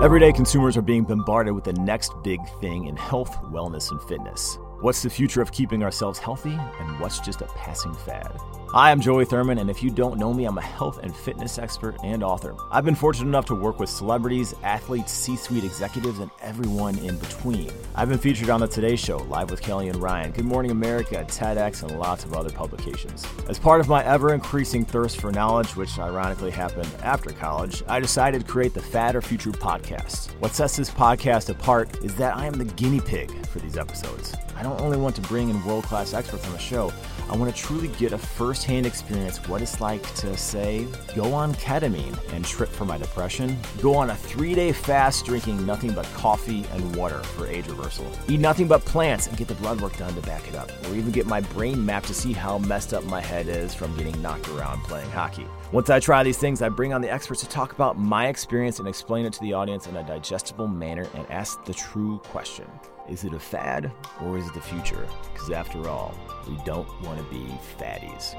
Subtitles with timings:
[0.00, 4.00] Every day, consumers are being bombarded with the next big thing in health, wellness, and
[4.02, 4.56] fitness.
[4.80, 8.40] What's the future of keeping ourselves healthy, and what's just a passing fad?
[8.72, 11.56] Hi, I'm Joey Thurman, and if you don't know me, I'm a health and fitness
[11.56, 12.54] expert and author.
[12.70, 17.16] I've been fortunate enough to work with celebrities, athletes, C suite executives, and everyone in
[17.16, 17.72] between.
[17.94, 21.24] I've been featured on The Today Show, Live with Kelly and Ryan, Good Morning America,
[21.26, 23.26] TEDx, and lots of other publications.
[23.48, 28.00] As part of my ever increasing thirst for knowledge, which ironically happened after college, I
[28.00, 30.30] decided to create the Fad or Future podcast.
[30.40, 34.36] What sets this podcast apart is that I am the guinea pig for these episodes.
[34.54, 36.92] I don't only want to bring in world class experts on the show,
[37.30, 41.32] I want to truly get a first hand experience what it's like to, say, go
[41.34, 45.92] on ketamine and trip for my depression, go on a three day fast drinking nothing
[45.92, 49.80] but coffee and water for age reversal, eat nothing but plants and get the blood
[49.80, 52.58] work done to back it up, or even get my brain mapped to see how
[52.58, 55.46] messed up my head is from getting knocked around playing hockey.
[55.72, 58.78] Once I try these things, I bring on the experts to talk about my experience
[58.78, 62.66] and explain it to the audience in a digestible manner and ask the true question
[63.08, 63.90] is it a fad
[64.22, 65.06] or is it the future?
[65.32, 66.14] Because after all,
[66.46, 67.46] we don't want to be
[67.78, 68.34] fatties.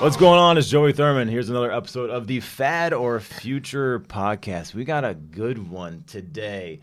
[0.00, 0.56] What's going on?
[0.56, 1.28] It's Joey Thurman.
[1.28, 4.72] Here's another episode of the Fad or Future podcast.
[4.72, 6.80] We got a good one today.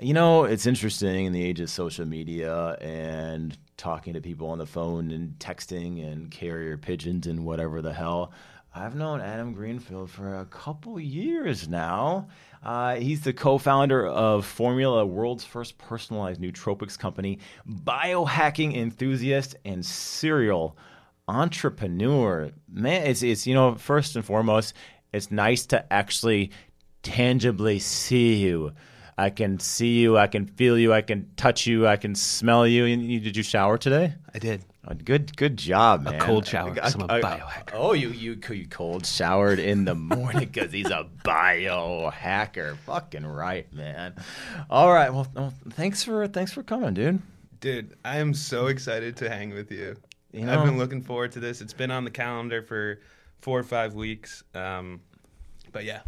[0.00, 4.58] You know, it's interesting in the age of social media and talking to people on
[4.58, 8.32] the phone and texting and carrier pigeons and whatever the hell.
[8.72, 12.28] I've known Adam Greenfield for a couple years now.
[12.62, 20.76] Uh, he's the co-founder of Formula, world's first personalized nootropics company, biohacking enthusiast, and serial
[21.26, 22.50] entrepreneur.
[22.68, 24.74] Man, it's it's you know first and foremost,
[25.12, 26.52] it's nice to actually
[27.02, 28.72] tangibly see you.
[29.18, 32.66] I can see you, I can feel you, I can touch you, I can smell
[32.66, 33.20] you.
[33.20, 34.14] Did you shower today?
[34.32, 34.64] I did.
[34.94, 36.16] Good, good job, man.
[36.16, 36.74] A cold shower.
[36.82, 37.72] i I'm a biohacker.
[37.74, 42.76] Oh, you, you you cold showered in the morning because he's a biohacker.
[42.78, 44.14] Fucking right, man.
[44.68, 45.12] All right.
[45.12, 47.22] Well, well, thanks for thanks for coming, dude.
[47.60, 49.96] Dude, I am so excited to hang with you.
[50.32, 51.60] you know, I've been looking forward to this.
[51.60, 53.00] It's been on the calendar for
[53.40, 54.42] four or five weeks.
[54.54, 55.00] Um,
[55.72, 56.00] but yeah,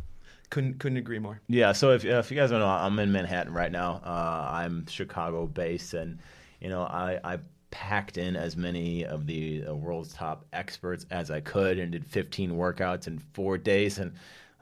[0.51, 1.41] couldn't couldn't agree more.
[1.49, 1.73] Yeah.
[1.73, 4.01] So if if you guys don't know, I'm in Manhattan right now.
[4.05, 6.19] Uh, I'm Chicago based, and
[6.61, 7.39] you know I I
[7.73, 12.07] packed in as many of the uh, world's top experts as I could and did
[12.07, 13.99] 15 workouts in four days.
[13.99, 14.13] And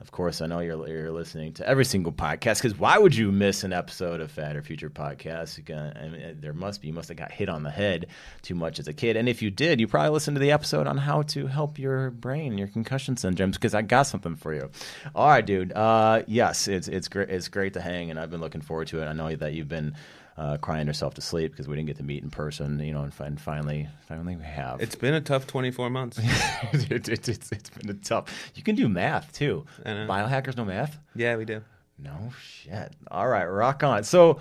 [0.01, 3.31] of course, I know you're, you're listening to every single podcast because why would you
[3.31, 5.61] miss an episode of Fad or Future Podcast?
[5.71, 8.07] I mean, there must be, you must have got hit on the head
[8.41, 9.17] too much as a kid.
[9.17, 12.11] And if you did, you probably listened to the episode on how to help your
[12.11, 14.71] brain, your concussion syndromes, because I got something for you.
[15.15, 15.73] All right, dude.
[15.73, 19.03] Uh, yes, it's, it's, great, it's great to hang, and I've been looking forward to
[19.03, 19.07] it.
[19.07, 19.95] I know that you've been
[20.37, 23.03] uh, crying herself to sleep because we didn't get to meet in person, you know,
[23.03, 24.81] and, and finally, finally we have.
[24.81, 26.19] It's been a tough 24 months.
[26.73, 28.53] it, it, it's, it's been a tough.
[28.55, 29.67] You can do math too.
[29.85, 30.99] Biohackers know math?
[31.15, 31.63] Yeah, we do.
[31.99, 32.95] No shit.
[33.11, 34.05] All right, rock on.
[34.05, 34.41] So,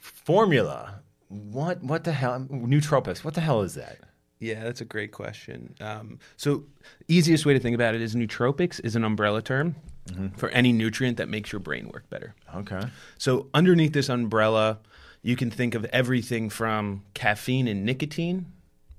[0.00, 1.00] formula.
[1.28, 2.46] What what the hell?
[2.50, 3.24] Nootropics.
[3.24, 3.98] What the hell is that?
[4.38, 5.74] Yeah, that's a great question.
[5.80, 6.64] Um, so,
[7.06, 9.76] easiest way to think about it is nootropics is an umbrella term
[10.08, 10.28] mm-hmm.
[10.36, 12.34] for any nutrient that makes your brain work better.
[12.56, 12.82] Okay.
[13.18, 14.80] So, underneath this umbrella,
[15.22, 18.46] you can think of everything from caffeine and nicotine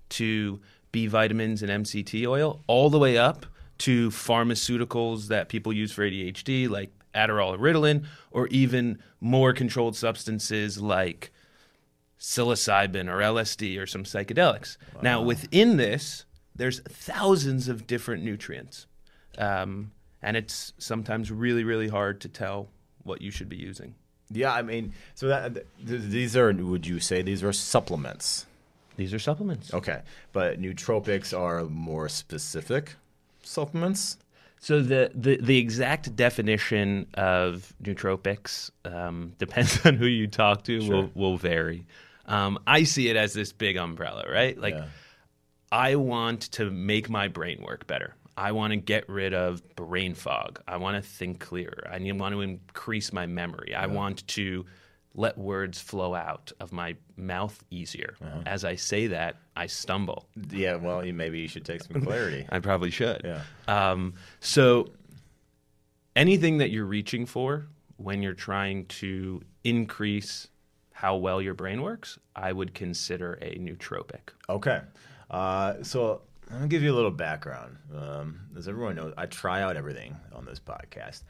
[0.10, 0.60] to
[0.92, 3.46] B vitamins and MCT oil, all the way up
[3.80, 9.96] to pharmaceuticals that people use for ADHD, like Adderall or Ritalin, or even more controlled
[9.96, 11.32] substances like
[12.20, 14.78] psilocybin or LSD or some psychedelics.
[14.96, 15.02] Wow.
[15.02, 18.86] Now, within this, there's thousands of different nutrients.
[19.38, 19.92] Um,
[20.22, 22.70] and it's sometimes really, really hard to tell
[23.04, 23.96] what you should be using.
[24.34, 28.46] Yeah, I mean, so that th- these are would you say these are supplements?
[28.96, 29.74] These are supplements.
[29.74, 30.02] Okay,
[30.32, 32.96] but nootropics are more specific
[33.42, 34.18] supplements.
[34.60, 40.82] So the, the, the exact definition of nootropics um, depends on who you talk to.
[40.82, 40.96] Sure.
[40.96, 41.86] Will will vary.
[42.26, 44.58] Um, I see it as this big umbrella, right?
[44.58, 44.86] Like, yeah.
[45.72, 48.16] I want to make my brain work better.
[48.36, 50.62] I want to get rid of brain fog.
[50.68, 51.88] I want to think clearer.
[51.90, 53.70] I want to increase my memory.
[53.72, 53.84] Yeah.
[53.84, 54.66] I want to
[55.16, 58.16] let words flow out of my mouth easier.
[58.22, 58.42] Uh-huh.
[58.46, 60.28] As I say that, I stumble.
[60.50, 62.46] Yeah, well, maybe you should take some clarity.
[62.50, 63.22] I probably should.
[63.24, 63.42] Yeah.
[63.68, 64.90] Um, so,
[66.16, 70.48] anything that you're reaching for when you're trying to increase
[70.94, 74.30] how well your brain works, I would consider a nootropic.
[74.50, 74.82] Okay.
[75.30, 76.22] Uh, so
[76.54, 77.78] I'm gonna give you a little background.
[77.96, 81.24] Um, as everyone knows, I try out everything on this podcast,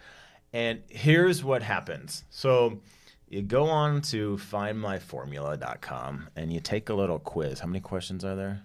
[0.52, 2.26] and here's what happens.
[2.30, 2.82] So
[3.30, 7.62] you go on to findmyformula.com and you take a little quiz.
[7.62, 8.64] How many questions are there?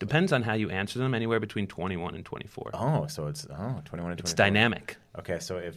[0.00, 1.14] Depends on how you answer them.
[1.14, 2.72] Anywhere between 21 and 24.
[2.74, 4.18] Oh, so it's oh 21 and 24.
[4.18, 4.96] It's dynamic.
[5.20, 5.76] Okay, so if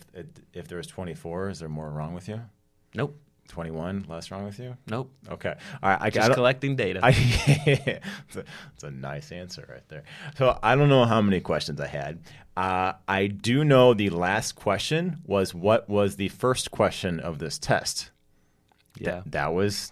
[0.53, 2.41] if there's 24, is there more wrong with you?
[2.95, 3.15] Nope.
[3.47, 4.75] 21 less wrong with you?
[4.87, 5.11] Nope.
[5.29, 5.53] Okay.
[5.81, 6.01] All right.
[6.01, 6.99] I, Just I collecting data.
[7.03, 8.43] I, it's, a,
[8.73, 10.03] it's a nice answer right there.
[10.37, 12.19] So I don't know how many questions I had.
[12.57, 17.59] Uh, I do know the last question was what was the first question of this
[17.59, 18.11] test?
[18.97, 19.91] yeah, That was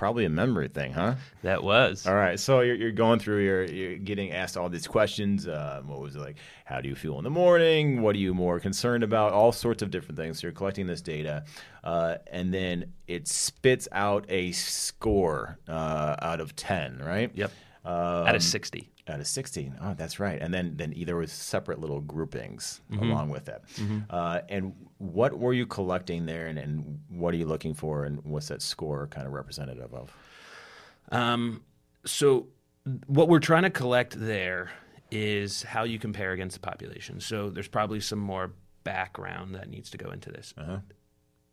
[0.00, 1.14] probably a memory thing, huh?
[1.42, 2.06] that was.
[2.06, 5.46] All right, so you're, you're going through, you're, you're getting asked all these questions.
[5.46, 6.36] Uh, what was it like?
[6.64, 8.00] How do you feel in the morning?
[8.00, 9.34] What are you more concerned about?
[9.34, 10.40] All sorts of different things.
[10.40, 11.44] So you're collecting this data,
[11.84, 17.30] uh, and then it spits out a score uh, out of 10, right?
[17.34, 17.52] Yep.
[17.84, 18.90] Um, Out of 60.
[19.10, 19.76] Out of 16.
[19.82, 20.40] Oh, that's right.
[20.40, 23.02] And then then either was separate little groupings Mm-hmm.
[23.10, 23.62] along with it.
[24.08, 28.24] Uh, and what were you collecting there, and, and what are you looking for, and
[28.24, 30.16] what's that score kind of representative of?
[31.12, 31.62] Um,
[32.04, 32.46] so
[33.06, 34.70] what we're trying to collect there
[35.10, 37.20] is how you compare against the population.
[37.20, 38.52] So there's probably some more
[38.84, 40.54] background that needs to go into this.
[40.56, 40.78] Uh-huh.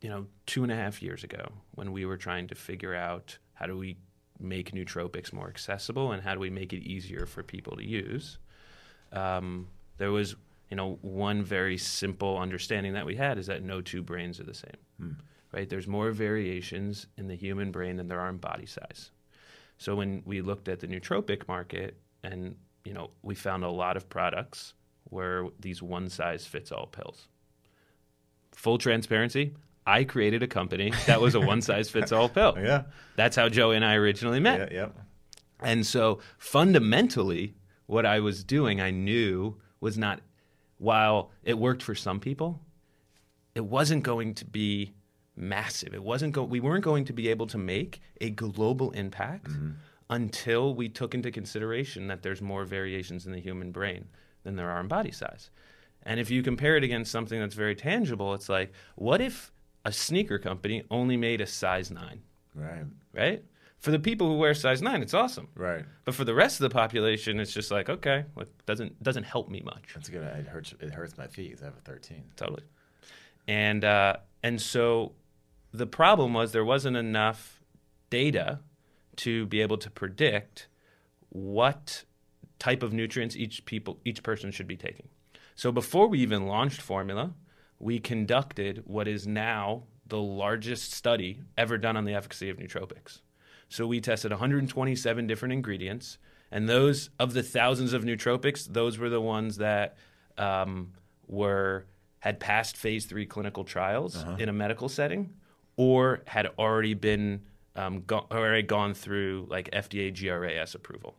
[0.02, 3.38] You know, two and a half years ago, when we were trying to figure out
[3.54, 3.98] how do we
[4.40, 8.38] make nootropics more accessible and how do we make it easier for people to use,
[9.12, 9.68] um,
[9.98, 10.36] there was
[10.70, 14.44] you know one very simple understanding that we had is that no two brains are
[14.44, 14.78] the same.
[15.54, 15.70] Right?
[15.70, 19.12] There's more variations in the human brain than there are in body size.
[19.78, 23.98] So when we looked at the nootropic market, and you know, we found a lot
[23.98, 24.74] of products
[25.06, 27.28] where these one size fits all pills.
[28.54, 29.54] Full transparency,
[29.88, 32.56] I created a company that was a one size fits all pill.
[32.68, 32.84] Yeah.
[33.16, 34.72] That's how Joey and I originally met.
[34.72, 34.80] Yeah.
[34.80, 35.00] Yep.
[35.62, 37.56] And so fundamentally,
[37.86, 40.20] what I was doing, I knew was not,
[40.78, 42.60] while it worked for some people,
[43.56, 44.94] it wasn't going to be
[45.38, 45.94] massive.
[45.94, 49.72] It wasn't go- we weren't going to be able to make a global impact mm-hmm.
[50.10, 54.10] until we took into consideration that there's more variations in the human brain
[54.44, 55.50] than there are in body size.
[56.04, 59.52] And if you compare it against something that's very tangible, it's like, what if
[59.88, 62.22] a sneaker company only made a size 9,
[62.54, 62.86] Right.
[63.14, 63.44] right?
[63.80, 65.48] For the people who wear size 9, it's awesome.
[65.56, 65.86] Right.
[66.06, 69.24] But for the rest of the population, it's just like, okay, well, it doesn't doesn't
[69.24, 69.86] help me much.
[69.94, 70.24] That's good.
[70.24, 70.74] It hurts.
[70.80, 71.52] It hurts my feet.
[71.54, 72.24] 'cause I have a 13.
[72.36, 72.64] Totally.
[73.48, 74.14] And uh,
[74.44, 75.14] and so
[75.72, 77.64] the problem was there wasn't enough
[78.10, 78.60] data
[79.18, 80.68] to be able to predict
[81.30, 82.04] what
[82.60, 85.08] type of nutrients each people each person should be taking.
[85.56, 87.34] So before we even launched formula,
[87.80, 93.22] we conducted what is now the largest study ever done on the efficacy of nootropics.
[93.70, 96.18] So we tested 127 different ingredients,
[96.52, 99.98] and those of the thousands of nootropics, those were the ones that
[100.38, 100.94] um,
[101.28, 101.86] were
[102.20, 105.34] had passed phase three clinical trials in a medical setting,
[105.76, 107.42] or had already been
[107.76, 111.16] um, go- already gone through like FDA GRAS approval.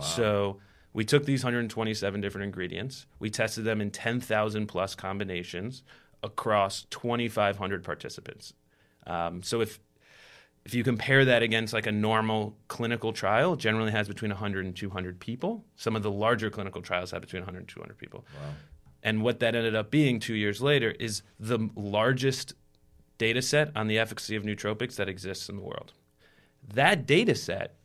[0.00, 0.58] So
[0.96, 5.82] we took these 127 different ingredients, we tested them in 10,000 plus combinations
[6.22, 8.54] across 2,500 participants.
[9.06, 9.78] Um, so if
[10.64, 14.74] if you compare that against like a normal clinical trial, generally has between 100 and
[14.74, 15.64] 200 people.
[15.76, 18.24] Some of the larger clinical trials have between 100 and 200 people.
[19.02, 22.54] And what that ended up being two years later is the largest
[23.18, 25.92] data set on the efficacy of nootropics that exists in the world.
[26.66, 27.76] That data set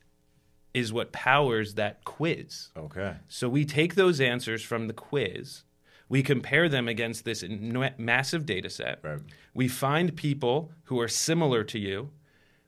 [0.74, 2.68] is what powers that quiz.
[2.76, 3.16] Okay.
[3.28, 5.62] So we take those answers from the quiz,
[6.08, 7.42] we compare them against this
[7.98, 8.98] massive data set.
[9.02, 9.20] Right.
[9.54, 12.10] We find people who are similar to you,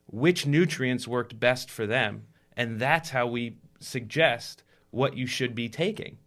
[0.07, 2.25] which nutrients worked best for them,
[2.57, 6.19] and that's how we suggest what you should be taking.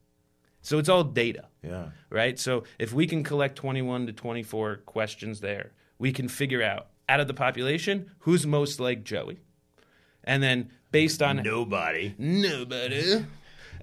[0.62, 1.90] So it's all data, Yeah.
[2.10, 2.38] right?
[2.38, 7.20] So if we can collect 21 to 24 questions there, we can figure out out
[7.20, 9.40] of the population who's most like Joey.
[10.28, 12.14] And then based on Nobody.
[12.20, 13.26] nobody.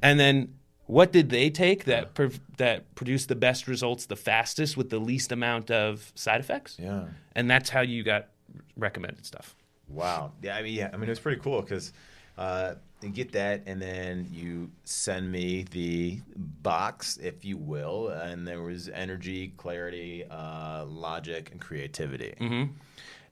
[0.01, 0.55] And then
[0.87, 2.15] what did they take that
[2.59, 6.77] that produced the best results the fastest with the least amount of side effects?
[6.79, 7.07] Yeah.
[7.35, 8.29] And that's how you got
[8.77, 9.57] recommended stuff.
[9.89, 10.33] Wow.
[10.43, 10.57] Yeah.
[10.57, 10.91] I mean, yeah.
[10.93, 11.93] I mean, it was pretty cool because
[12.37, 18.47] uh, you get that, and then you send me the box, if you will, and
[18.47, 22.35] there was energy, clarity, uh, logic, and creativity.
[22.41, 22.73] Mm-hmm.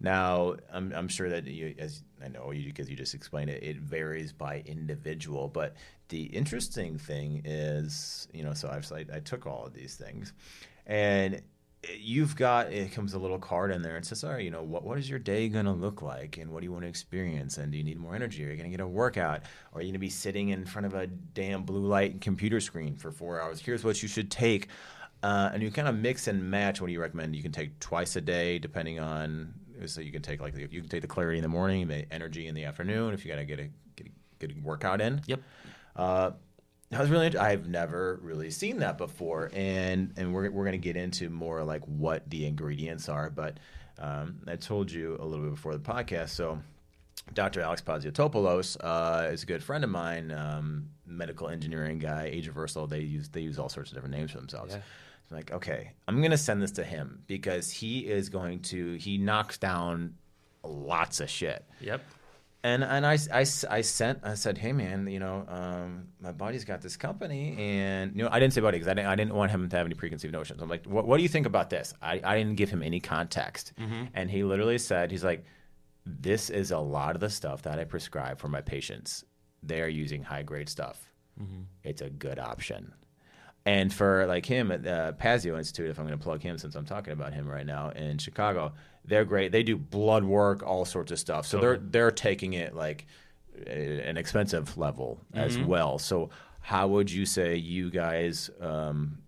[0.02, 3.62] Now, I'm, I'm sure that you, as I know you because you just explained it,
[3.62, 5.46] it varies by individual.
[5.46, 5.76] But
[6.08, 10.32] the interesting thing is, you know, so I've I, I took all of these things,
[10.86, 11.40] and
[11.98, 14.64] you've got it comes a little card in there and says, all right, you know,
[14.64, 16.88] what what is your day going to look like, and what do you want to
[16.88, 18.44] experience, and do you need more energy?
[18.44, 19.42] Are you going to get a workout?
[19.70, 22.58] Or are you going to be sitting in front of a damn blue light computer
[22.58, 23.60] screen for four hours?
[23.60, 24.66] Here's what you should take.
[25.22, 27.36] Uh, and you kind of mix and match what do you recommend.
[27.36, 29.54] You can take twice a day, depending on.
[29.88, 32.46] So you can take like you can take the clarity in the morning, the energy
[32.46, 33.14] in the afternoon.
[33.14, 35.22] If you got to get a get a, get a workout in.
[35.26, 35.42] Yep.
[35.96, 36.30] Uh,
[36.90, 37.36] that was really.
[37.36, 41.82] I've never really seen that before, and and we're we're gonna get into more like
[41.86, 43.30] what the ingredients are.
[43.30, 43.56] But
[43.98, 46.60] um, I told you a little bit before the podcast, so.
[47.34, 47.60] Dr.
[47.60, 52.88] Alex Paziotopoulos uh, is a good friend of mine, um, medical engineering guy, Age Versal.
[52.88, 54.74] They use they use all sorts of different names for themselves.
[54.74, 54.80] Yeah.
[55.32, 59.58] Like, okay, I'm gonna send this to him because he is going to he knocks
[59.58, 60.14] down
[60.62, 61.64] lots of shit.
[61.80, 62.02] Yep.
[62.64, 66.64] And and I, I, I sent I said, hey man, you know, um, my buddy's
[66.64, 69.34] got this company, and you know, I didn't say buddy because I didn't I didn't
[69.34, 70.62] want him to have any preconceived notions.
[70.62, 71.92] I'm like, what, what do you think about this?
[72.00, 73.72] I, I didn't give him any context,
[74.14, 75.44] and he literally said, he's like,
[76.06, 79.24] this is a lot of the stuff that I prescribe for my patients.
[79.64, 81.08] They are using high grade stuff.
[81.82, 82.92] It's a good option.
[83.64, 86.74] And for like him at the Pazio Institute, if I'm going to plug him since
[86.74, 88.72] I'm talking about him right now in Chicago,
[89.04, 89.52] they're great.
[89.52, 91.46] They do blood work, all sorts of stuff.
[91.46, 93.06] So they're they're taking it like
[93.66, 95.98] an expensive level as well.
[95.98, 99.18] So how would you say you guys um,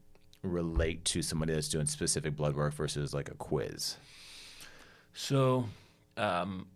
[0.42, 3.96] relate to somebody that's doing specific blood work versus like a quiz?
[5.12, 5.68] So,
[6.16, 6.66] um,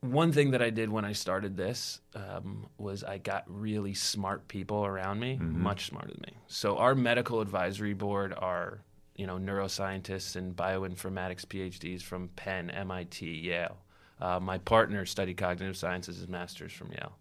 [0.00, 4.48] one thing that I did when I started this um, was I got really smart
[4.48, 6.32] people around me, much smarter than me.
[6.46, 8.80] So our medical advisory board are,
[9.14, 13.76] you know, neuroscientists and bioinformatics PhDs from Penn, MIT, Yale.
[14.20, 17.18] Uh, my partner studied cognitive sciences, his master's from Yale.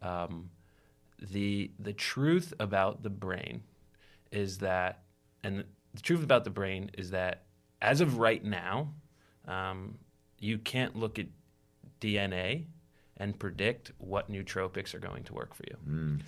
[0.00, 0.50] Um,
[1.30, 3.62] the the truth about the brain
[4.30, 5.02] is that,
[5.44, 7.42] and the truth about the brain is that
[7.82, 8.92] as of right now,
[9.46, 9.98] um,
[10.38, 11.26] you can't look at
[12.02, 12.64] DNA
[13.16, 16.18] and predict what nootropics are going to work for you.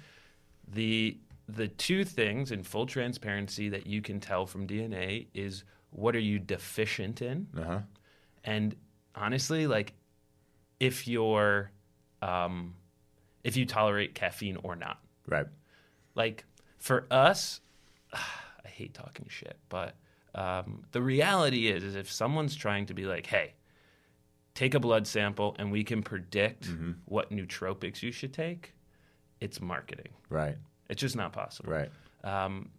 [0.73, 6.17] The the two things in full transparency that you can tell from DNA is what
[6.17, 7.81] are you deficient in, Uh huh.
[8.45, 8.75] and
[9.15, 9.93] honestly, like
[10.81, 11.71] if you're
[12.23, 12.75] um,
[13.43, 14.99] if you tolerate caffeine or not.
[15.27, 15.47] Right.
[16.15, 16.45] Like
[16.79, 17.61] for us,
[18.13, 19.97] I hate talking shit, but
[20.35, 23.53] um, the reality is, is if someone's trying to be like, hey,
[24.55, 26.69] take a blood sample and we can predict
[27.07, 28.73] what nootropics you should take,
[29.41, 30.09] it's marketing.
[30.29, 30.57] Right.
[30.89, 31.73] It's just not possible.
[31.73, 31.91] Right.
[32.23, 32.71] Um,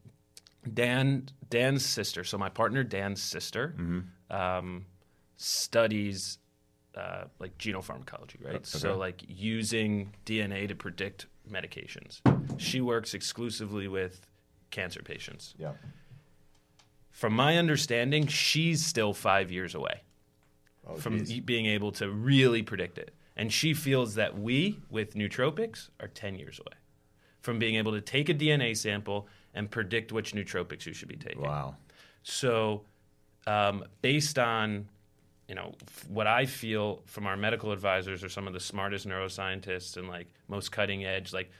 [0.73, 3.75] Dan Dan's sister, so my partner Dan's sister,
[4.31, 4.85] um,
[5.37, 6.39] studies
[6.95, 8.65] uh, like genopharmacology, right?
[8.65, 12.21] So like using DNA to predict medications.
[12.57, 14.25] She works exclusively with
[14.71, 15.53] cancer patients.
[15.59, 15.73] Yeah.
[17.11, 20.01] From my understanding, she's still five years away
[20.87, 21.39] Oh, from geez.
[21.41, 23.11] being able to really predict it.
[23.37, 26.77] And she feels that we, with nootropics, are 10 years away
[27.41, 31.15] from being able to take a DNA sample and predict which nootropics you should be
[31.15, 31.41] taking.
[31.41, 31.75] Wow.
[32.23, 32.83] So,
[33.45, 34.87] um, based on
[35.47, 39.07] you know f- what I feel from our medical advisors are some of the smartest
[39.07, 41.51] neuroscientists and like most cutting edge, like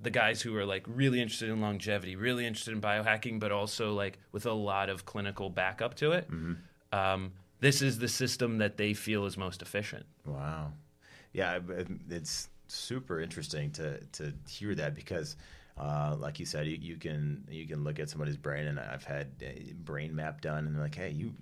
[0.00, 3.94] the guys who are like really interested in longevity, really interested in biohacking, but also
[3.94, 6.28] like with a lot of clinical backup to it.
[6.92, 7.32] Um,
[7.64, 10.04] this is the system that they feel is most efficient.
[10.26, 10.72] Wow.
[11.32, 11.60] Yeah,
[12.10, 15.36] it's super interesting to to hear that because,
[15.78, 19.04] uh, like you said, you, you can you can look at somebody's brain, and I've
[19.04, 21.32] had a brain map done, and they're like, hey, you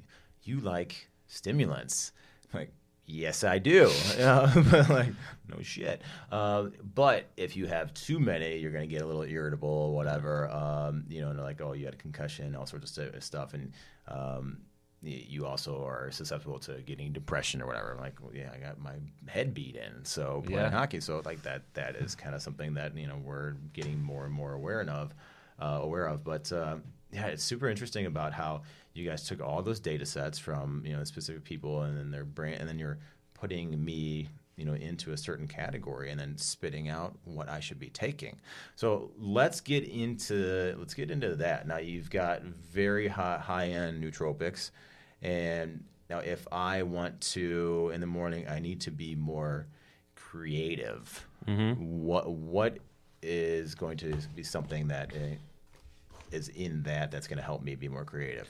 [0.44, 2.12] you like stimulants?
[2.52, 2.72] I'm like,
[3.04, 3.90] yes, I do.
[4.20, 5.12] Uh, but like,
[5.48, 6.02] no shit.
[6.30, 10.48] Uh, but if you have too many, you're gonna get a little irritable, whatever.
[10.50, 13.72] Um, you know, and like, oh, you had a concussion, all sorts of stuff, and
[14.06, 14.58] um,
[15.02, 17.92] you also are susceptible to getting depression or whatever.
[17.92, 18.94] I'm like, well, yeah, I got my
[19.26, 20.70] head beat in, so playing Yeah.
[20.70, 21.00] hockey.
[21.00, 24.32] So like that, that is kind of something that you know we're getting more and
[24.32, 25.14] more aware of,
[25.60, 26.22] uh, aware of.
[26.24, 26.76] But uh,
[27.12, 28.62] yeah, it's super interesting about how
[28.94, 32.24] you guys took all those data sets from you know specific people and then their
[32.24, 32.98] brain, and then you're
[33.34, 37.78] putting me you know into a certain category and then spitting out what I should
[37.80, 38.38] be taking.
[38.76, 41.66] So let's get into let's get into that.
[41.66, 44.70] Now you've got very high high end nootropics,
[45.22, 49.66] and now if I want to in the morning, I need to be more
[50.14, 51.26] creative.
[51.74, 52.78] What what
[53.22, 57.88] is going to be something that uh, in that that's going to help me be
[57.88, 58.48] more creative?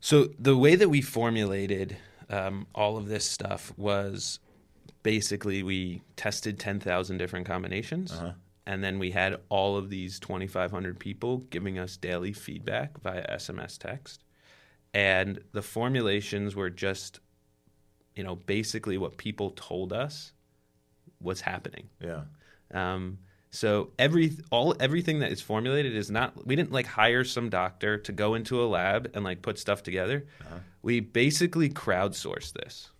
[0.00, 1.96] So the way that we formulated
[2.28, 4.40] um, all of this stuff was
[5.02, 8.12] basically we tested 10,000 different combinations.
[8.66, 13.76] And then we had all of these 2,500 people giving us daily feedback via SMS
[13.78, 14.22] text.
[14.94, 17.20] And the formulations were just,
[18.14, 20.32] you know, basically what people told us
[21.20, 21.88] was happening.
[22.00, 22.22] Yeah.
[22.72, 23.18] Um,
[23.50, 26.46] so every all everything that is formulated is not.
[26.46, 29.82] We didn't like hire some doctor to go into a lab and like put stuff
[29.82, 30.26] together.
[30.82, 32.90] We basically crowdsourced this.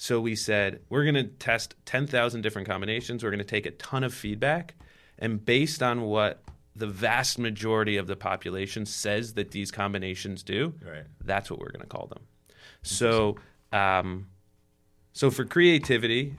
[0.00, 3.24] So we said, we're going to test 10,000 different combinations.
[3.24, 4.76] We're going to take a ton of feedback.
[5.18, 6.40] And based on what
[6.78, 11.04] the vast majority of the population says that these combinations do, Right.
[11.24, 12.22] that's what we're going to call them.
[12.82, 13.36] So,
[13.72, 14.28] um,
[15.12, 16.34] so for creativity,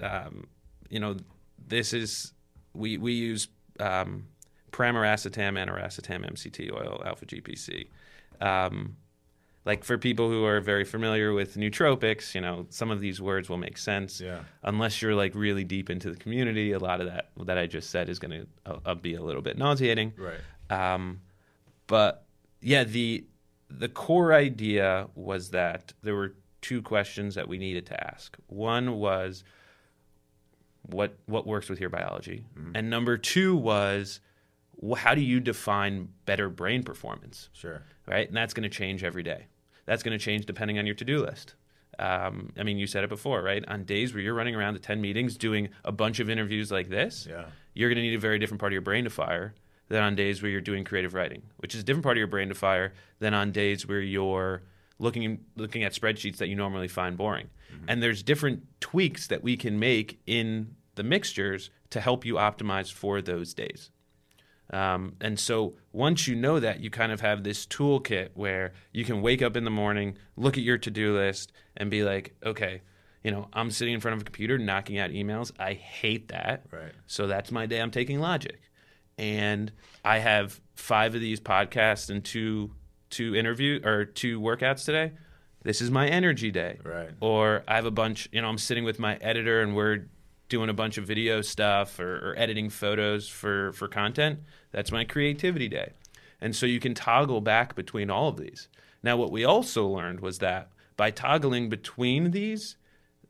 [0.00, 0.46] um,
[0.88, 1.16] you know,
[1.66, 2.32] this is
[2.74, 3.48] we we use
[3.80, 4.26] um,
[4.70, 7.88] pramiracetam, aniracetam, MCT oil, alpha GPC.
[8.40, 8.96] Um,
[9.64, 13.48] like for people who are very familiar with nootropics, you know, some of these words
[13.48, 14.20] will make sense.
[14.20, 14.40] Yeah.
[14.62, 17.90] Unless you're like really deep into the community, a lot of that that I just
[17.90, 20.12] said is going to uh, be a little bit nauseating.
[20.18, 20.40] Right.
[20.94, 21.20] Um,
[21.86, 22.26] but
[22.60, 23.24] yeah, the
[23.70, 28.36] the core idea was that there were two questions that we needed to ask.
[28.46, 29.44] One was
[30.82, 32.44] what what works with your biology,
[32.74, 34.20] and number two was
[34.98, 37.48] how do you define better brain performance?
[37.52, 37.82] Sure.
[38.06, 38.28] right?
[38.28, 39.46] And that's going to change every day.
[39.86, 41.54] That's going to change depending on your to do list.
[41.98, 43.64] Um, I mean, you said it before, right?
[43.68, 46.88] On days where you're running around to 10 meetings doing a bunch of interviews like
[46.88, 47.44] this, Yeah.
[47.74, 49.54] you're going to need a very different part of your brain to fire
[49.88, 52.26] than on days where you're doing creative writing, which is a different part of your
[52.26, 54.62] brain to fire than on days where you're
[54.98, 57.48] looking looking at spreadsheets that you normally find boring.
[57.88, 62.92] And there's different tweaks that we can make in the mixtures to help you optimize
[62.92, 63.90] for those days.
[64.70, 69.04] Um, and so once you know that, you kind of have this toolkit where you
[69.04, 72.34] can wake up in the morning, look at your to do list, and be like,
[72.44, 72.82] okay,
[73.22, 75.52] you know, I'm sitting in front of a computer knocking out emails.
[75.58, 76.66] I hate that.
[76.70, 76.92] Right.
[77.06, 77.80] So that's my day.
[77.80, 78.60] I'm taking Logic.
[79.16, 79.72] And
[80.04, 82.72] I have five of these podcasts and two
[83.10, 85.12] two interview or two workouts today.
[85.62, 86.80] This is my energy day.
[86.84, 87.10] Right.
[87.20, 90.08] Or I have a bunch, you know, I'm sitting with my editor and we're
[90.54, 94.38] doing a bunch of video stuff or, or editing photos for, for content.
[94.70, 95.90] That's my creativity day.
[96.40, 98.68] And so you can toggle back between all of these.
[99.02, 102.76] Now, what we also learned was that by toggling between these,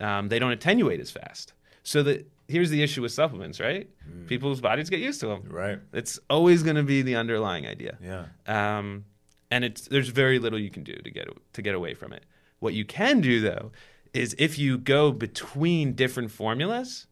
[0.00, 1.54] um, they don't attenuate as fast.
[1.83, 3.88] So that here's the issue with supplements, right?
[4.26, 5.45] People's bodies get used to them.
[5.49, 5.78] Right.
[5.95, 7.97] It's always going to be the underlying idea.
[8.02, 8.26] Yeah.
[8.47, 9.07] Um,
[9.50, 12.25] and it's there's very little you can do to get to get away from it.
[12.58, 13.73] What you can do though
[14.13, 17.06] is if you go between different formulas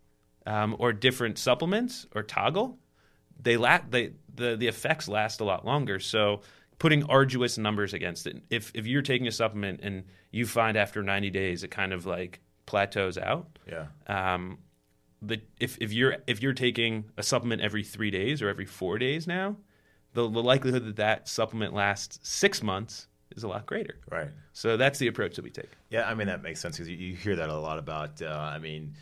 [0.47, 2.79] um, or different supplements or toggle,
[3.41, 5.99] they la- they the the effects last a lot longer.
[6.01, 6.41] So
[6.79, 8.43] putting arduous numbers against it.
[8.51, 12.07] If if you're taking a supplement and you find after 90 days it kind of
[12.07, 13.87] like plateaus out, Yeah.
[14.09, 14.59] um,
[15.21, 18.99] the if, if you're if you're taking a supplement every three days or every four
[18.99, 19.57] days now,
[20.15, 23.97] the, the likelihood that that supplement lasts six months is a lot greater.
[24.11, 24.29] Right.
[24.53, 25.71] So that's the approach that we take.
[25.91, 28.21] Yeah, I mean that makes sense because you, you hear that a lot about.
[28.21, 28.95] Uh, I mean,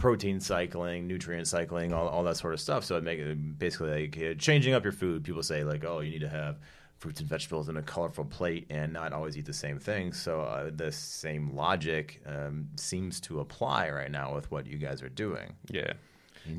[0.00, 2.84] protein cycling, nutrient cycling, all, all that sort of stuff.
[2.84, 5.22] So it make it basically like uh, changing up your food.
[5.22, 6.58] People say like, oh, you need to have
[6.96, 10.12] fruits and vegetables in a colorful plate and not always eat the same thing.
[10.12, 15.02] So uh, the same logic um, seems to apply right now with what you guys
[15.02, 15.54] are doing.
[15.70, 15.92] Yeah,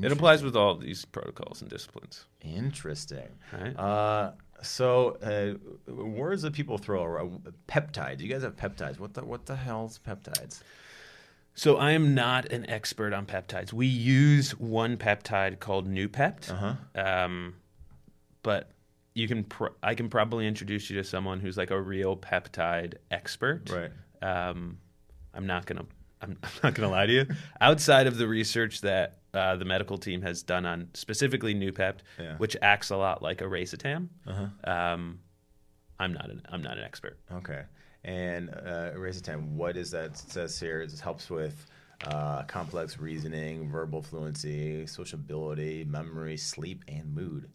[0.00, 2.26] it applies with all these protocols and disciplines.
[2.40, 3.28] Interesting.
[3.52, 3.76] Right.
[3.76, 8.20] Uh, so uh, words that people throw around peptides.
[8.20, 9.00] You guys have peptides.
[9.00, 10.62] What the what the hell's peptides?
[11.54, 13.72] So I am not an expert on peptides.
[13.72, 16.74] We use one peptide called Noopept, Uh-huh.
[17.00, 17.54] um,
[18.42, 18.70] but
[19.14, 22.94] you can pr- I can probably introduce you to someone who's like a real peptide
[23.10, 23.70] expert.
[23.70, 23.90] Right.
[24.22, 24.78] Um,
[25.34, 25.84] I'm not gonna
[26.22, 27.26] I'm, I'm not gonna lie to you.
[27.60, 32.36] Outside of the research that uh, the medical team has done on specifically Noopept, Yeah.
[32.38, 34.08] which acts a lot like a racetam,
[34.64, 35.20] um,
[36.00, 37.18] I'm not an I'm not an expert.
[37.30, 37.62] Okay.
[38.04, 40.06] And uh, Racetam, what is that?
[40.06, 41.66] It says here it helps with
[42.06, 47.48] uh, complex reasoning, verbal fluency, sociability, memory, sleep, and mood.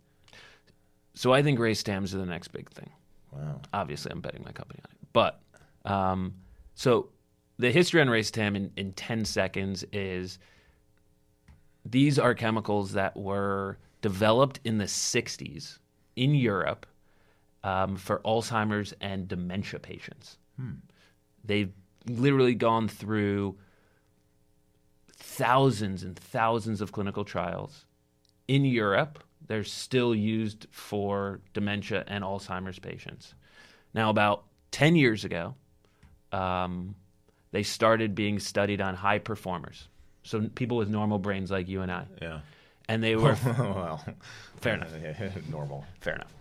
[1.14, 2.90] So I think racetams are the next big thing.
[3.32, 3.62] Wow.
[3.74, 5.08] obviously I'm betting my company on it.
[5.14, 5.42] But
[5.84, 6.36] um,
[6.76, 7.10] so
[7.60, 10.40] the history on race racetam in, in 10 seconds is
[11.86, 15.80] these are chemicals that were developed in the 60s
[16.16, 16.86] in Europe
[17.64, 20.38] um, for Alzheimer's and dementia patients.
[21.44, 21.72] They've
[22.08, 23.58] literally gone through
[25.18, 27.86] thousands and thousands of clinical trials
[28.48, 29.24] in Europe.
[29.48, 33.34] They're still used for dementia and Alzheimer's patients.
[33.94, 35.56] Now, about 10 years ago,
[36.32, 36.96] um,
[37.52, 39.88] they started being studied on high performers.
[40.24, 42.06] So, people with normal brains like you and I.
[42.22, 42.40] Yeah.
[42.90, 44.04] And they were, well,
[44.58, 44.92] fair enough.
[45.50, 45.86] normal.
[46.02, 46.32] Fair enough.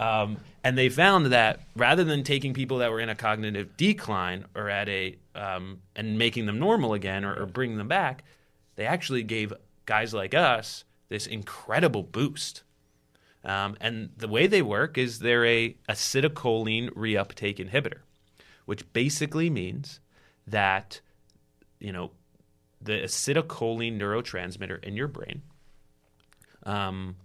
[0.00, 4.46] Um, and they found that rather than taking people that were in a cognitive decline
[4.54, 8.24] or at a um, and making them normal again or, or bringing them back,
[8.76, 9.52] they actually gave
[9.84, 12.62] guys like us this incredible boost.
[13.44, 18.00] Um, and the way they work is they're a acetylcholine reuptake inhibitor,
[18.64, 20.00] which basically means
[20.46, 21.00] that
[21.78, 22.12] you know,
[22.80, 25.42] the acetylcholine neurotransmitter in your brain,
[26.64, 27.16] um,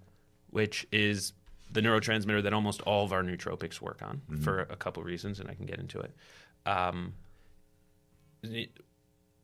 [0.49, 1.33] which is
[1.75, 5.49] the neurotransmitter that almost all of our nootropics work on for a couple reasons, and
[5.49, 6.15] I can get into it.
[6.65, 7.13] Um,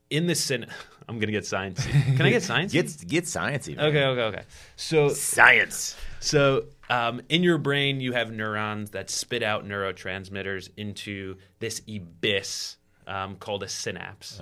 [0.09, 0.65] in the syn,
[1.09, 1.85] I'm gonna get science.
[1.85, 2.71] Can I get science?
[2.73, 3.75] Get get sciencey.
[3.75, 3.85] man.
[3.85, 4.43] okay, okay, okay.
[4.75, 5.95] So Science.
[6.19, 12.77] so, um, in your brain, you have neurons that spit out neurotransmitters into this abyss
[13.07, 14.41] um, called a synapse.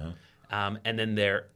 [0.51, 1.47] Um, and then they're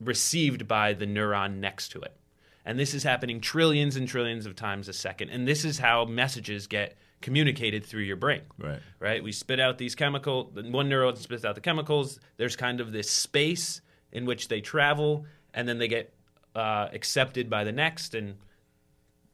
[0.00, 2.16] received by the neuron next to it.
[2.64, 5.30] And this is happening trillions and trillions of times a second.
[5.30, 8.80] And this is how messages get communicated through your brain Right.
[8.98, 9.22] right?
[9.22, 10.50] We spit out these chemical.
[10.54, 12.18] One neuron spits out the chemicals.
[12.36, 13.80] There's kind of this space
[14.12, 16.12] in which they travel, and then they get
[16.54, 18.36] uh, accepted by the next, and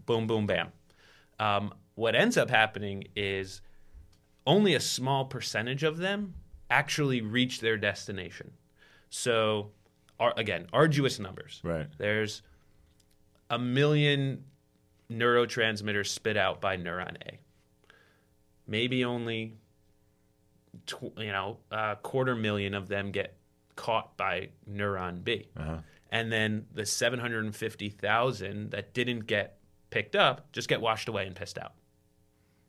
[0.07, 0.69] boom, boom, bam.
[1.41, 3.61] Um, what ends up happening is
[4.47, 6.35] only a small percentage of them
[6.71, 8.53] actually reach their destination.
[9.11, 9.71] So,
[10.21, 11.61] ar- again, arduous numbers.
[11.65, 11.87] Right.
[11.99, 12.43] There's
[13.51, 14.45] a million
[15.11, 17.39] neurotransmitters spit out by neuron A.
[18.67, 19.55] Maybe only,
[20.87, 23.35] tw- you know, a quarter million of them get
[23.77, 25.47] caught by neuron B.
[25.57, 25.79] Uh-huh.
[26.11, 29.59] And then the 750,000 that didn't get
[29.91, 31.73] picked up just get washed away and pissed out.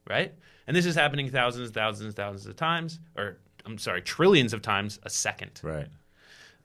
[0.10, 0.34] Right?
[0.68, 5.00] And this is happening thousands, thousands, thousands of times, or I'm sorry, trillions of times
[5.04, 5.88] a second Right.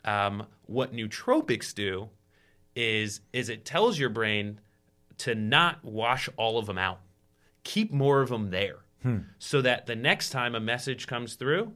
[0.05, 2.09] um, what nootropics do
[2.77, 4.61] is is it tells your brain
[5.19, 7.01] to not wash all of them out.
[7.63, 8.79] Keep more of them there.
[9.03, 9.19] Hmm.
[9.39, 11.73] So that the next time a message comes through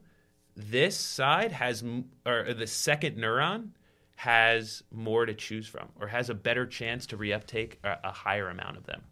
[0.58, 1.84] this side has
[2.26, 3.70] or the second neuron
[4.16, 8.48] has more to choose from or has a better chance to reuptake a, a higher
[8.48, 9.02] amount of them.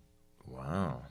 [0.44, 1.02] Wow.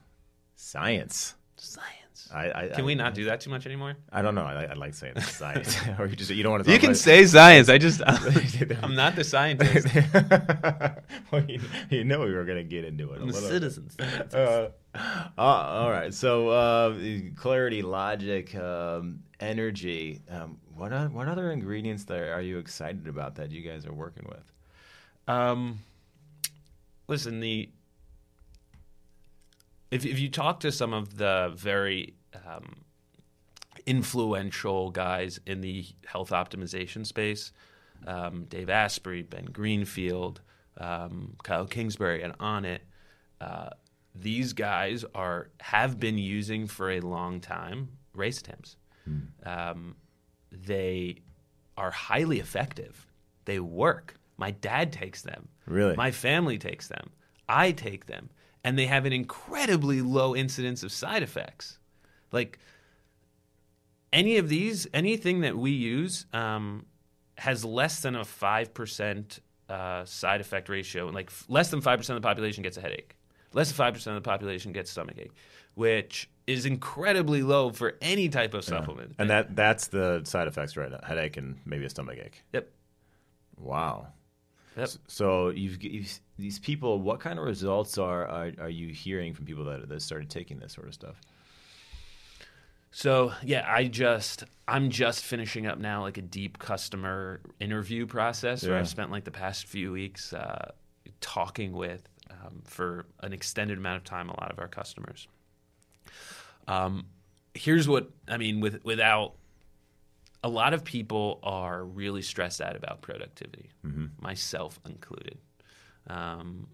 [0.55, 1.35] Science.
[1.55, 1.94] science
[2.33, 4.43] I, I can I, we not do that too much anymore I don't know.
[4.43, 5.77] I, I like saying science.
[5.99, 6.71] or you just you don't want to.
[6.71, 8.01] you can say science i just
[8.83, 9.88] i'm not the scientist
[11.31, 13.21] well, you, you know we were going to get into it.
[13.21, 13.89] i'm a little citizen.
[14.33, 14.67] Uh,
[15.38, 16.13] uh, all right.
[16.13, 16.97] So uh,
[17.35, 20.21] clarity, logic, um, energy.
[20.29, 23.93] Um, what o- what other ingredients there are you excited about that you guys are
[23.93, 24.51] working with?
[25.27, 25.79] Um,
[27.07, 27.69] listen, the
[29.95, 32.13] if if you talk to some of the very
[32.45, 32.81] um,
[33.86, 37.51] influential guys in the health optimization space,
[38.05, 40.41] um, Dave Asprey, Ben Greenfield,
[40.77, 42.81] um, Kyle Kingsbury, and on it,
[43.41, 43.69] uh,
[44.13, 48.75] these guys are have been using for a long time racetams.
[49.45, 49.95] Um,
[50.51, 51.17] they
[51.77, 53.05] are highly effective.
[53.45, 54.15] They work.
[54.38, 55.47] My dad takes them.
[55.67, 55.95] Really?
[55.95, 57.12] My family takes them.
[57.47, 58.29] I take them.
[58.65, 61.78] And they have an incredibly low incidence of side effects.
[62.32, 62.58] Like
[64.12, 66.88] any of these, anything that we use um,
[67.38, 71.06] has less than a 5% uh, side effect ratio.
[71.06, 73.15] And like f- less than 5% of the population gets a headache.
[73.54, 75.32] Less than 5% of the population gets stomach ache,
[75.75, 79.13] which is incredibly low for any type of supplement.
[79.19, 80.91] And that that's the side effects, right?
[80.91, 82.41] A headache and maybe a stomach ache.
[82.51, 82.67] Yep.
[83.60, 84.08] Wow.
[84.77, 84.89] Yep.
[85.07, 86.99] So you've, you've these people.
[86.99, 90.59] What kind of results are, are are you hearing from people that that started taking
[90.59, 91.21] this sort of stuff?
[92.91, 98.65] So yeah, I just I'm just finishing up now like a deep customer interview process
[98.65, 100.71] where I've spent like the past few weeks uh,
[101.19, 105.27] talking with um, for an extended amount of time a lot of our customers.
[106.67, 107.07] Um,
[107.53, 109.33] here's what I mean with without
[110.45, 113.71] a lot of people are really stressed out about productivity,
[114.21, 115.39] myself included.
[116.05, 116.67] Um,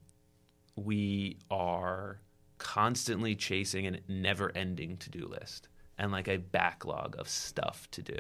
[0.76, 2.20] we are
[2.58, 8.02] constantly chasing a never ending to do list and like a backlog of stuff to
[8.02, 8.18] do.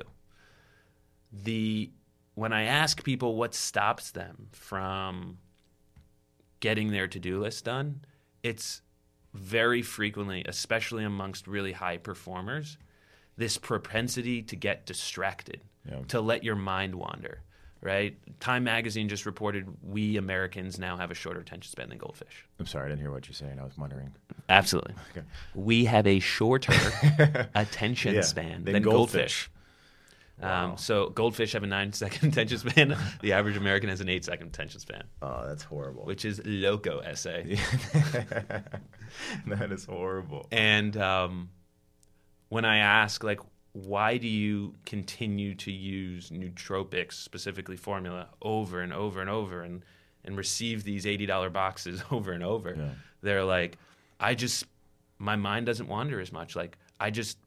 [1.34, 1.92] The
[2.36, 5.38] when I ask people what stops them from
[6.62, 8.06] getting their to do list done,
[8.42, 8.82] it's
[9.34, 12.78] very frequently, especially amongst really high performers,
[13.38, 16.02] this propensity to get distracted, Yeah.
[16.10, 17.42] to let your mind wander.
[17.84, 18.16] Right?
[18.40, 22.46] Time magazine just reported we Americans now have a shorter attention span than goldfish.
[22.60, 23.60] I'm sorry, I didn't hear what you're saying.
[23.60, 24.12] I was wondering.
[24.50, 24.94] Absolutely.
[25.56, 26.74] We have a shorter
[27.56, 29.50] attention Yeah, span than than, goldfish.
[29.50, 29.50] goldfish.
[30.44, 32.96] Um, so goldfish have a nine second attention span.
[33.22, 36.06] the average American has an eight second attention span, Oh, that's horrible.
[36.06, 37.58] which is loco essay.
[39.48, 40.48] that is horrible.
[40.52, 41.50] And um,
[42.52, 43.40] when I ask, like,
[43.72, 49.86] why do you continue to use nootropics, specifically formula, over and over and over and,
[50.26, 52.76] and receive these $80 boxes over and over?
[52.78, 52.90] Yeah.
[53.22, 53.78] They're like,
[54.20, 54.66] I just,
[55.18, 56.58] my mind doesn't wander as much.
[56.58, 57.38] Like, I just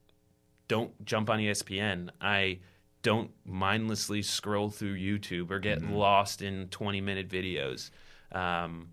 [0.68, 2.08] don't jump on ESPN.
[2.22, 2.60] I
[3.02, 7.90] don't mindlessly scroll through YouTube or get lost in 20 minute videos.
[8.32, 8.88] Um,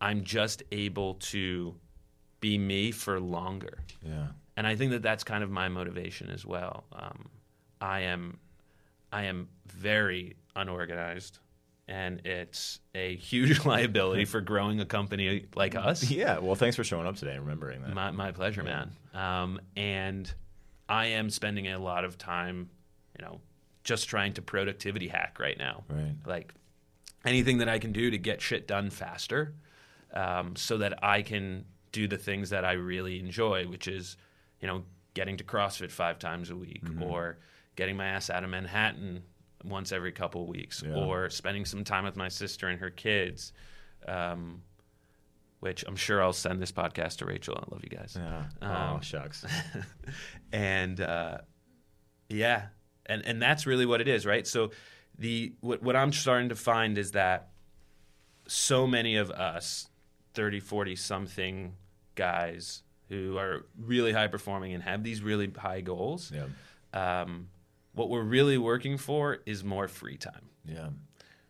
[0.00, 1.74] I'm just able to
[2.38, 3.78] be me for longer.
[4.00, 4.28] Yeah.
[4.56, 6.84] And I think that that's kind of my motivation as well.
[6.92, 7.28] Um,
[7.80, 8.38] I am,
[9.12, 11.38] I am very unorganized,
[11.88, 16.10] and it's a huge liability for growing a company like us.
[16.10, 16.38] Yeah.
[16.38, 17.94] Well, thanks for showing up today and remembering that.
[17.94, 18.92] My, my pleasure, man.
[19.14, 20.32] Um, and
[20.88, 22.70] I am spending a lot of time,
[23.18, 23.40] you know,
[23.84, 25.84] just trying to productivity hack right now.
[25.88, 26.14] Right.
[26.26, 26.54] Like
[27.24, 29.54] anything that I can do to get shit done faster,
[30.12, 34.16] um, so that I can do the things that I really enjoy, which is,
[34.60, 37.38] you know, getting to CrossFit five times a week, or
[37.76, 39.22] getting my ass out of Manhattan
[39.64, 40.94] once every couple of weeks, Yeah.
[40.94, 43.52] or spending some time with my sister and her kids.
[44.06, 44.62] Um,
[45.60, 47.56] which I'm sure I'll send this podcast to Rachel.
[47.56, 48.14] I love you guys.
[48.16, 48.44] Yeah.
[48.60, 49.44] Um, oh, shucks.
[50.52, 51.38] and uh,
[52.28, 52.66] yeah,
[53.06, 54.46] and and that's really what it is, right?
[54.46, 54.70] So
[55.18, 57.48] the what what I'm starting to find is that
[58.46, 59.88] so many of us
[60.34, 61.74] 30, 40 something
[62.14, 66.32] guys who are really high performing and have these really high goals.
[66.34, 66.46] yeah.
[66.92, 67.48] Um,
[67.92, 70.50] what we're really working for is more free time.
[70.64, 70.88] Yeah.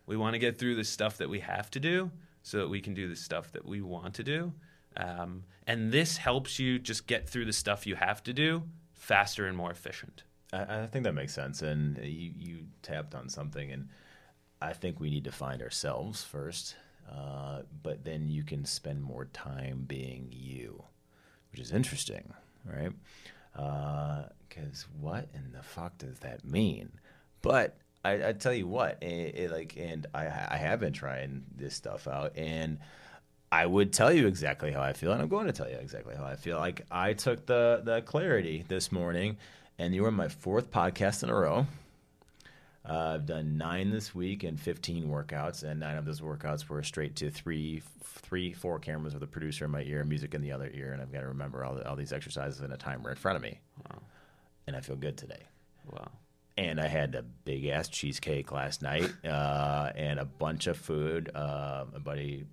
[0.05, 2.79] We want to get through the stuff that we have to do so that we
[2.79, 4.53] can do the stuff that we want to do.
[4.95, 9.45] Um, and this helps you just get through the stuff you have to do faster
[9.47, 10.23] and more efficient.
[10.53, 11.61] I, I think that makes sense.
[11.61, 13.89] And you, you tapped on something, and
[14.61, 16.75] I think we need to find ourselves first.
[17.09, 20.83] Uh, but then you can spend more time being you,
[21.51, 22.33] which is interesting,
[22.65, 22.91] right?
[23.55, 26.89] Uh, because what in the fuck does that mean?
[27.41, 31.43] But I, I tell you what, it, it like, and I, I have been trying
[31.55, 32.79] this stuff out, and
[33.51, 36.15] I would tell you exactly how I feel, and I'm going to tell you exactly
[36.15, 36.57] how I feel.
[36.57, 39.37] Like I took the the clarity this morning,
[39.77, 41.67] and you were my fourth podcast in a row.
[42.89, 46.81] Uh, I've done nine this week and 15 workouts, and nine of those workouts were
[46.83, 50.51] straight to three, three, four cameras with a producer in my ear, music in the
[50.53, 53.09] other ear, and I've got to remember all, the, all these exercises in a timer
[53.09, 53.59] in front of me.
[53.89, 53.99] Wow.
[54.67, 55.41] And I feel good today.
[55.91, 56.07] Wow.
[56.57, 61.29] And I had a big ass cheesecake last night uh, and a bunch of food.
[61.35, 62.45] Uh, my buddy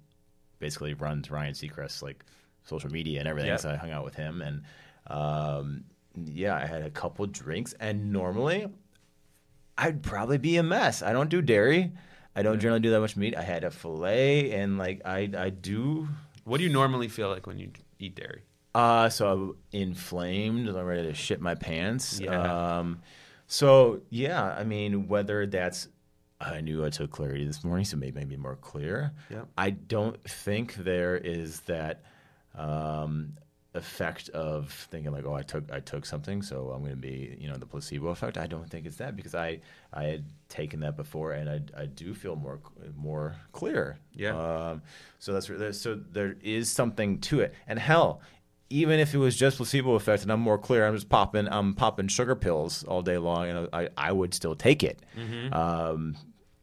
[0.58, 2.24] basically runs Ryan Seacrest like
[2.64, 3.60] social media and everything, Yep.
[3.60, 4.42] so I hung out with him.
[4.42, 4.62] And
[5.06, 5.84] um,
[6.26, 7.72] yeah, I had a couple drinks.
[7.80, 8.66] And normally,
[9.76, 11.02] I'd probably be a mess.
[11.02, 11.92] I don't do dairy.
[12.36, 13.36] I don't generally do that much meat.
[13.36, 16.08] I had a fillet, and like I I do.
[16.44, 18.42] What do you normally feel like when you eat dairy?
[18.74, 20.68] Uh, so I'm inflamed.
[20.68, 22.20] I'm ready to shit my pants.
[22.20, 22.78] Yeah.
[22.78, 23.02] Um,
[23.46, 25.88] so yeah, I mean, whether that's
[26.40, 29.12] I knew I took clarity this morning, so maybe maybe more clear.
[29.30, 29.48] Yep.
[29.56, 32.02] I don't think there is that
[32.56, 33.34] um,
[33.74, 37.36] effect of thinking like, oh, I took I took something, so I'm going to be
[37.38, 38.38] you know the placebo effect.
[38.38, 39.60] I don't think it's that because I
[39.92, 42.60] I had taken that before, and I, I do feel more
[42.96, 43.98] more clear.
[44.14, 44.36] Yeah.
[44.36, 44.82] Um,
[45.18, 48.20] so that's so there is something to it, and hell.
[48.70, 51.74] Even if it was just placebo effect and I'm more clear, I'm just popping, I'm
[51.74, 55.00] popping sugar pills all day long, and I, I would still take it.
[55.52, 56.16] Um,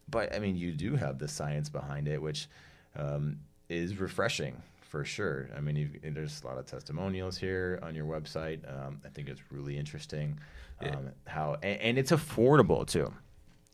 [0.09, 2.49] but I mean, you do have the science behind it, which
[2.97, 3.37] um,
[3.69, 5.49] is refreshing for sure.
[5.55, 8.59] I mean, you've, there's a lot of testimonials here on your website.
[8.69, 10.37] Um, I think it's really interesting
[10.81, 13.11] um, how, and, and it's affordable too.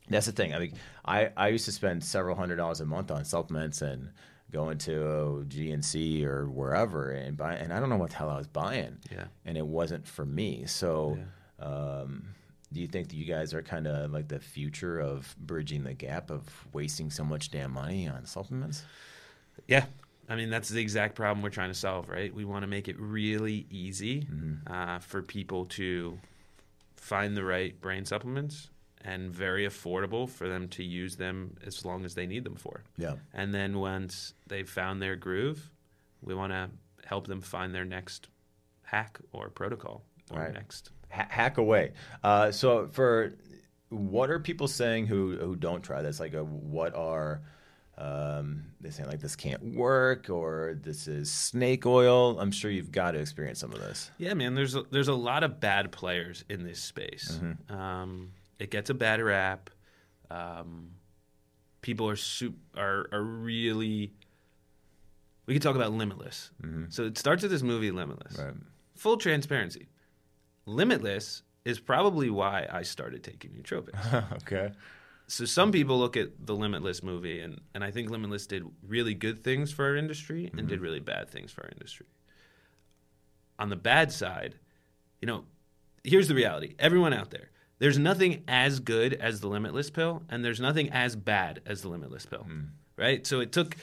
[0.10, 0.54] That's the thing.
[0.54, 4.12] I mean, I, I used to spend several hundred dollars a month on supplements and
[4.52, 8.38] going to GNC or wherever and buy, and I don't know what the hell I
[8.38, 8.98] was buying.
[9.12, 9.26] Yeah.
[9.44, 10.66] And it wasn't for me.
[10.68, 11.18] So,
[11.60, 12.28] um,
[12.72, 15.96] do you think that you guys are kind of like the future of bridging the
[15.96, 18.84] gap of wasting so much damn money on supplements?
[19.68, 19.86] Yeah.
[20.30, 22.34] I mean, that's the exact problem we're trying to solve, right?
[22.34, 24.28] We want to make it really easy
[24.68, 26.18] uh, for people to
[26.96, 28.70] find the right brain supplements
[29.06, 32.84] and very affordable for them to use them as long as they need them for.
[32.98, 33.16] Yeah.
[33.34, 35.70] And then once they've found their groove,
[36.22, 36.70] we want to
[37.06, 38.28] help them find their next
[38.84, 40.54] hack or protocol or Right.
[40.54, 40.92] next.
[41.12, 41.94] Ha- hack away.
[42.22, 43.34] Uh, so for
[43.90, 46.20] what are people saying who who don't try this?
[46.20, 47.40] Like, a, what are
[47.98, 49.10] um, they saying?
[49.10, 52.40] Like, this can't work, or this is snake oil?
[52.40, 54.12] I'm sure you've got to experience some of this.
[54.18, 54.54] Yeah, man.
[54.54, 57.40] There's a, there's a lot of bad players in this space.
[57.70, 59.70] Um, it gets a bad rap.
[60.30, 60.92] Um,
[61.82, 64.14] people are soup are are really.
[65.48, 66.52] We could talk about Limitless.
[66.90, 68.38] So it starts with this movie Limitless.
[68.38, 68.54] Right.
[68.96, 69.88] Full transparency.
[70.66, 74.32] Limitless is probably why I started taking nootropics.
[74.44, 74.72] okay.
[75.28, 79.14] So some people look at the Limitless movie, and, and I think Limitless did really
[79.14, 82.08] good things for our industry and did really bad things for our industry.
[83.60, 84.56] On the bad side,
[85.22, 85.46] you know,
[86.04, 90.44] here's the reality: everyone out there, there's nothing as good as the limitless pill and
[90.44, 92.46] there's nothing as bad as the limitless pill
[92.98, 93.26] right?
[93.26, 93.76] So it took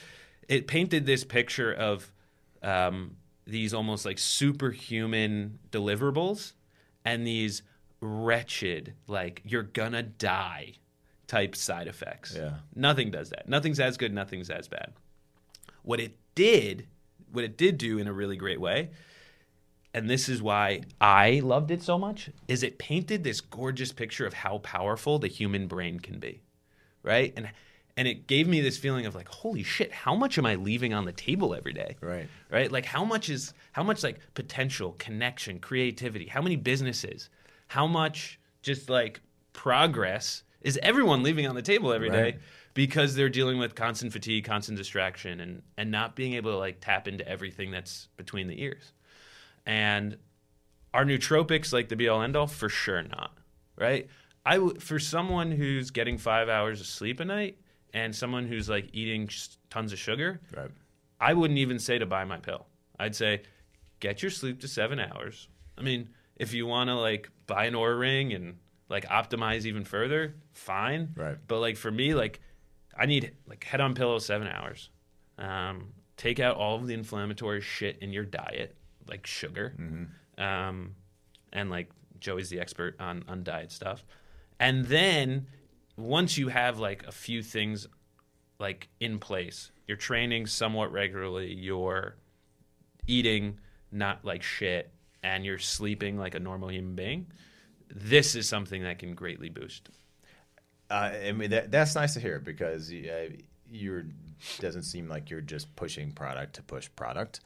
[0.47, 2.11] it painted this picture of
[2.61, 3.15] um,
[3.47, 6.53] these almost like superhuman deliverables
[7.03, 7.63] and these
[8.01, 10.73] wretched like you're gonna die
[11.27, 12.55] type side effects Yeah.
[12.75, 14.93] nothing does that nothing's as good nothing's as bad
[15.83, 16.87] what it did
[17.31, 18.89] what it did do in a really great way
[19.93, 24.25] and this is why I loved it so much, is it painted this gorgeous picture
[24.25, 26.41] of how powerful the human brain can be.
[27.01, 27.31] Right?
[27.37, 27.47] And
[27.95, 30.93] and it gave me this feeling of like, holy shit, how much am I leaving
[30.93, 31.95] on the table every day?
[32.01, 32.27] Right.
[32.51, 32.69] Right?
[32.69, 37.29] Like how much is how much like potential, connection, creativity, how many businesses,
[37.67, 39.21] how much just like
[39.53, 42.39] progress is everyone leaving on the table every day Right.
[42.73, 46.77] because they're dealing with constant fatigue, constant distraction and and not being able to like
[46.81, 48.91] tap into everything that's between the ears.
[49.65, 50.17] And
[50.93, 52.47] are nootropics like the be all end all?
[52.47, 53.37] For sure not.
[53.77, 54.07] Right?
[54.45, 57.57] I w- for someone who's getting five hours of sleep a night
[57.93, 59.29] and someone who's like eating
[59.69, 60.71] tons of sugar, Right.
[61.19, 62.65] I wouldn't even say to buy my pill.
[62.99, 63.43] I'd say
[63.99, 65.47] get your sleep to seven hours.
[65.77, 68.57] I mean, if you want to like buy an Aura ring and
[68.89, 71.09] like optimize even further, fine.
[71.15, 71.37] Right.
[71.47, 72.39] But like for me, like
[72.97, 74.89] I need like head on pillow seven hours.
[75.37, 78.75] Um, take out all of the inflammatory shit in your diet,
[79.07, 79.73] like sugar,
[80.37, 80.95] um,
[81.51, 84.03] and like Joey's the expert on on diet stuff.
[84.59, 85.47] And then
[85.97, 87.87] once you have like a few things
[88.59, 92.15] like in place, you're training somewhat regularly, you're
[93.07, 93.59] eating
[93.91, 94.91] not like shit,
[95.23, 97.27] and you're sleeping like a normal human being.
[97.89, 99.89] This is something that can greatly boost.
[100.89, 103.29] Uh, I mean, that, that's nice to hear because uh,
[103.71, 104.05] you're
[104.59, 107.39] doesn't seem like you're just pushing product to push product.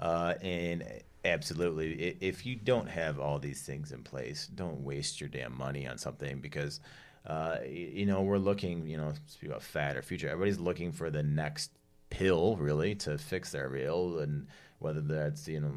[0.00, 0.84] Uh, and
[1.24, 5.86] absolutely, if you don't have all these things in place, don't waste your damn money
[5.86, 6.80] on something because,
[7.26, 9.12] uh, you know, we're looking, you know,
[9.44, 10.28] about Fad or Future.
[10.28, 11.70] Everybody's looking for the next
[12.18, 14.46] pill really to fix their ill and
[14.78, 15.72] whether that's you know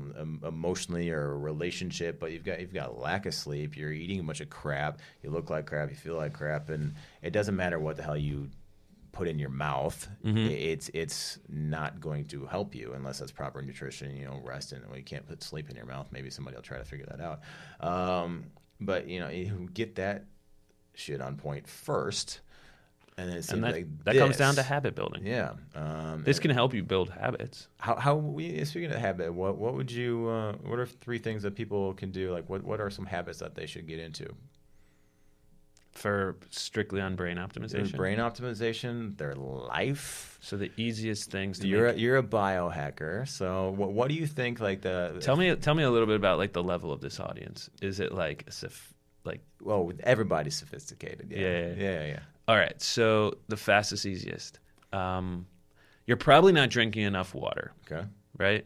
[0.47, 4.23] emotionally or a relationship but you've got you've got lack of sleep you're eating a
[4.23, 7.79] bunch of crap you look like crap you feel like crap and it doesn't matter
[7.79, 8.49] what the hell you
[9.13, 13.61] put in your mouth I- it's it's not going to help you unless that's proper
[13.61, 16.07] nutrition you know rest and well, you can't put sleep in your mouth.
[16.11, 17.39] Maybe somebody will try to figure that out.
[17.81, 18.43] Um,
[18.79, 20.25] but you know you get that
[20.93, 22.41] shit on point first
[23.17, 25.25] and it seems And that, like that comes down to habit building.
[25.25, 25.53] yeah.
[25.75, 27.67] Um, This can help you build habits.
[27.79, 31.41] how how we speaking of habit, what what would you uh, what are three things
[31.43, 32.31] that people can do?
[32.31, 34.27] Like what what are some habits that they should get into?
[35.93, 37.97] for strictly on brain Their optimization.
[37.97, 40.37] brain optimization, their life.
[40.41, 44.27] So the easiest things to You're a, you're a biohacker, so what what do you
[44.27, 44.59] think?
[44.59, 47.19] Like the tell me, tell me a little bit about like the level of this
[47.19, 47.71] audience.
[47.81, 48.69] Is it like, a
[49.23, 51.31] like, well, everybody's sophisticated.
[51.31, 52.05] Yeah, Yeah, yeah, yeah, yeah.
[52.05, 52.19] yeah.
[52.47, 52.79] All right.
[52.81, 54.59] So the fastest, easiest.
[54.93, 55.45] Um,
[56.05, 57.73] you're probably not drinking enough water.
[57.89, 58.05] Okay.
[58.37, 58.65] right?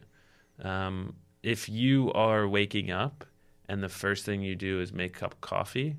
[0.62, 3.24] Um, if you are waking up
[3.68, 5.96] and the first thing you do is make a cup of coffee,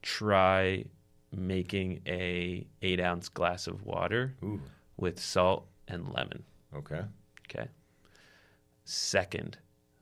[0.00, 0.84] try
[1.34, 4.60] making a eight ounce glass of water Ooh.
[4.96, 6.42] with salt and lemon.
[6.74, 7.02] Okay.
[7.50, 7.68] Okay.
[8.84, 9.58] Second,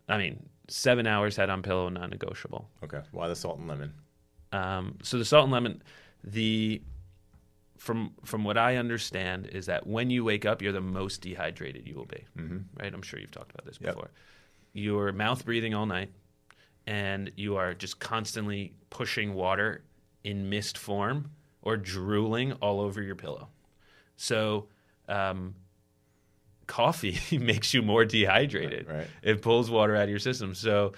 [0.09, 2.69] I mean, seven hours head on pillow, non negotiable.
[2.85, 3.01] Okay.
[3.11, 3.93] Why the salt and lemon?
[4.53, 5.83] Um, so the salt and lemon,
[6.25, 6.83] the
[7.81, 11.89] from from what I understand is that when you wake up, you're the most dehydrated
[11.89, 12.25] you will be.
[12.39, 12.59] Mm-hmm.
[12.79, 12.93] Right?
[12.93, 13.95] I'm sure you've talked about this Yep.
[13.95, 14.11] before.
[14.75, 16.11] You're mouth breathing all night,
[16.87, 19.83] and you are just constantly pushing water
[20.25, 21.31] in mist form
[21.63, 23.49] or drooling all over your pillow.
[24.17, 24.69] So,
[25.09, 25.55] um,
[26.67, 28.87] coffee makes you more dehydrated.
[28.89, 29.07] Right, right.
[29.23, 30.55] It pulls water out of your system.
[30.55, 30.93] So,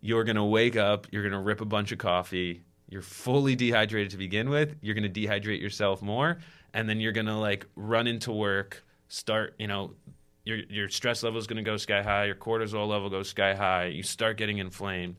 [0.00, 3.54] you're going to wake up, you're going to rip a bunch of coffee, you're fully
[3.54, 6.38] dehydrated to begin with, you're going to dehydrate yourself more,
[6.74, 9.92] and then you're going to like run into work, start, you know,
[10.44, 13.54] your your stress level is going to go sky high, your cortisol level goes sky
[13.54, 15.16] high, you start getting inflamed.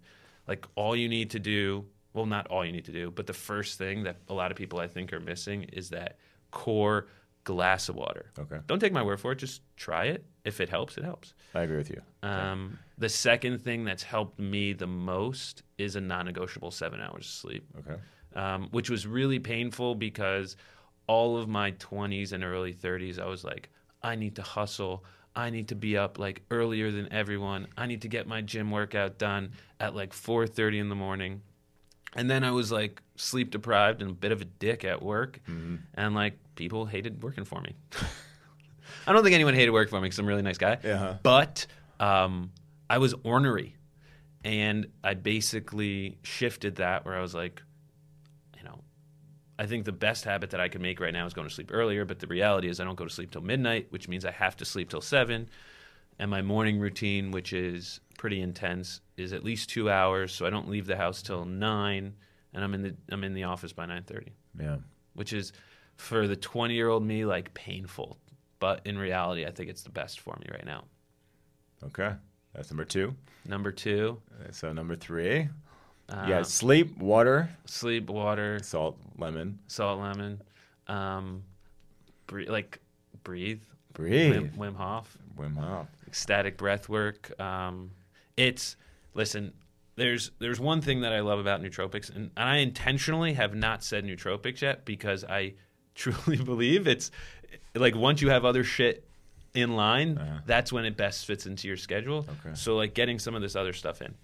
[0.48, 3.34] Like all you need to do, well not all you need to do, but the
[3.34, 6.18] first thing that a lot of people I think are missing is that
[6.50, 7.08] core
[7.54, 8.26] glass of water.
[8.44, 8.60] Okay.
[8.68, 10.24] Don't take my word for it, just try it.
[10.46, 11.34] If it helps, it helps.
[11.56, 12.02] I agree with you.
[12.24, 17.32] Um, the second thing that's helped me the most is a non-negotiable seven hours of
[17.44, 18.00] sleep, Okay.
[18.36, 20.56] um, which was really painful because
[21.08, 23.70] all of my 20s and early 30s, I was like,
[24.04, 25.04] I need to hustle.
[25.36, 27.68] I need to be up like earlier than everyone.
[27.78, 31.42] I need to get my gym workout done at like 4:30 in the morning.
[32.16, 35.40] And then I was like sleep deprived and a bit of a dick at work,
[35.94, 37.76] and like people hated working for me.
[39.08, 40.78] I don't think anyone hated working for me because I'm a really nice guy.
[40.84, 41.18] Yeah.
[41.24, 41.68] But
[42.00, 42.52] um,
[42.90, 43.76] I was ornery,
[44.44, 47.62] and I basically shifted that where I was like,
[48.58, 48.80] you know,
[49.58, 51.70] I think the best habit that I can make right now is going to sleep
[51.74, 52.06] earlier.
[52.06, 54.58] But the reality is, I don't go to sleep till midnight, which means I have
[54.58, 55.50] to sleep till seven.
[56.18, 60.32] And my morning routine, which is pretty intense, is at least two hours.
[60.34, 62.14] So I don't leave the house till nine,
[62.54, 64.78] and I'm in the I'm in the office by nine thirty, Yeah.
[65.14, 65.54] which is
[65.96, 68.18] for the twenty year old me like painful.
[68.60, 70.84] But in reality, I think it's the best for me right now.
[71.84, 72.12] Okay.
[72.54, 73.16] That's number two.
[73.48, 75.48] Number two, So number three,
[76.10, 80.42] uh, you sleep, water, sleep, water, salt, lemon, salt, lemon,
[80.88, 81.44] um,
[82.28, 82.80] bre- like
[83.24, 83.62] breathe,
[83.94, 84.36] breathe.
[84.36, 85.88] Wim, Wim Hof, Wim Hof.
[86.06, 87.32] ecstatic breath work.
[87.40, 87.92] Um,
[88.40, 88.76] it's
[89.14, 89.54] listen.
[89.96, 93.84] There's there's one thing that I love about nootropics, and, and I intentionally have not
[93.84, 95.54] said nootropics yet because I
[95.96, 97.12] truly believe it's
[97.76, 99.06] like once you have other shit
[99.54, 100.40] in line, Uh-huh.
[100.46, 102.26] that's when it best fits into your schedule.
[102.46, 102.56] Okay.
[102.56, 104.16] So like getting some of this other stuff in.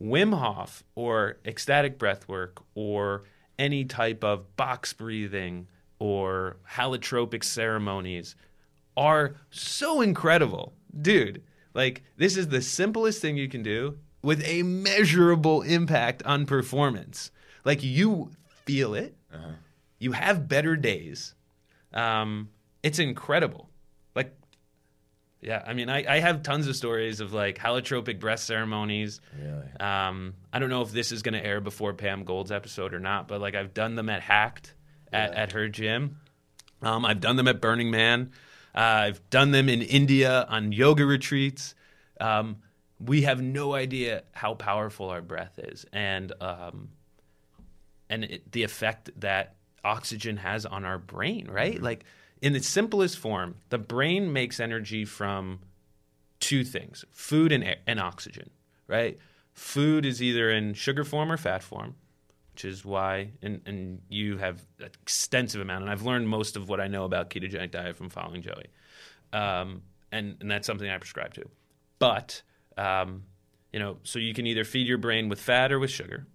[0.00, 3.24] Wim Hof or ecstatic breath work or
[3.58, 5.68] any type of box breathing
[5.98, 8.34] or holotropic ceremonies
[8.96, 10.72] are so incredible.
[11.00, 11.42] Dude,
[11.74, 17.30] like this is the simplest thing you can do with a measurable impact on performance.
[17.64, 18.30] Like you
[18.64, 19.16] feel it.
[19.98, 21.34] You have better days.
[21.94, 22.50] Um,
[22.82, 23.68] it's incredible.
[24.14, 24.34] Like
[25.40, 29.20] yeah, I mean, I, I have tons of stories of like holotropic breath ceremonies.
[29.40, 29.66] Really?
[29.80, 33.00] Um, I don't know if this is going to air before Pam Gold's episode or
[33.00, 34.74] not, but like I've done them at Hacked
[35.12, 36.18] at, at her gym.
[36.80, 38.32] Um, I've done them at Burning Man.
[38.74, 41.74] Uh, I've done them in India on yoga retreats.
[42.20, 42.56] Um,
[42.98, 46.88] we have no idea how powerful our breath is, and um,
[48.08, 51.48] and it, the effect that oxygen has on our brain.
[51.50, 52.04] Right, like
[52.40, 55.60] in its simplest form, the brain makes energy from
[56.40, 58.50] two things: food and air, and oxygen.
[58.86, 59.18] Right,
[59.52, 61.96] food is either in sugar form or fat form
[62.52, 66.68] which is why and, and you have an extensive amount and i've learned most of
[66.68, 68.66] what i know about ketogenic diet from following joey.
[69.32, 71.48] Um, and, and that's something i prescribe to
[71.98, 72.42] but
[72.76, 73.24] um,
[73.72, 76.26] you know so you can either feed your brain with fat or with sugar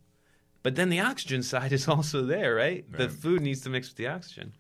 [0.68, 3.96] but then the oxygen side is also there right, the food needs to mix with
[3.96, 4.54] the oxygen.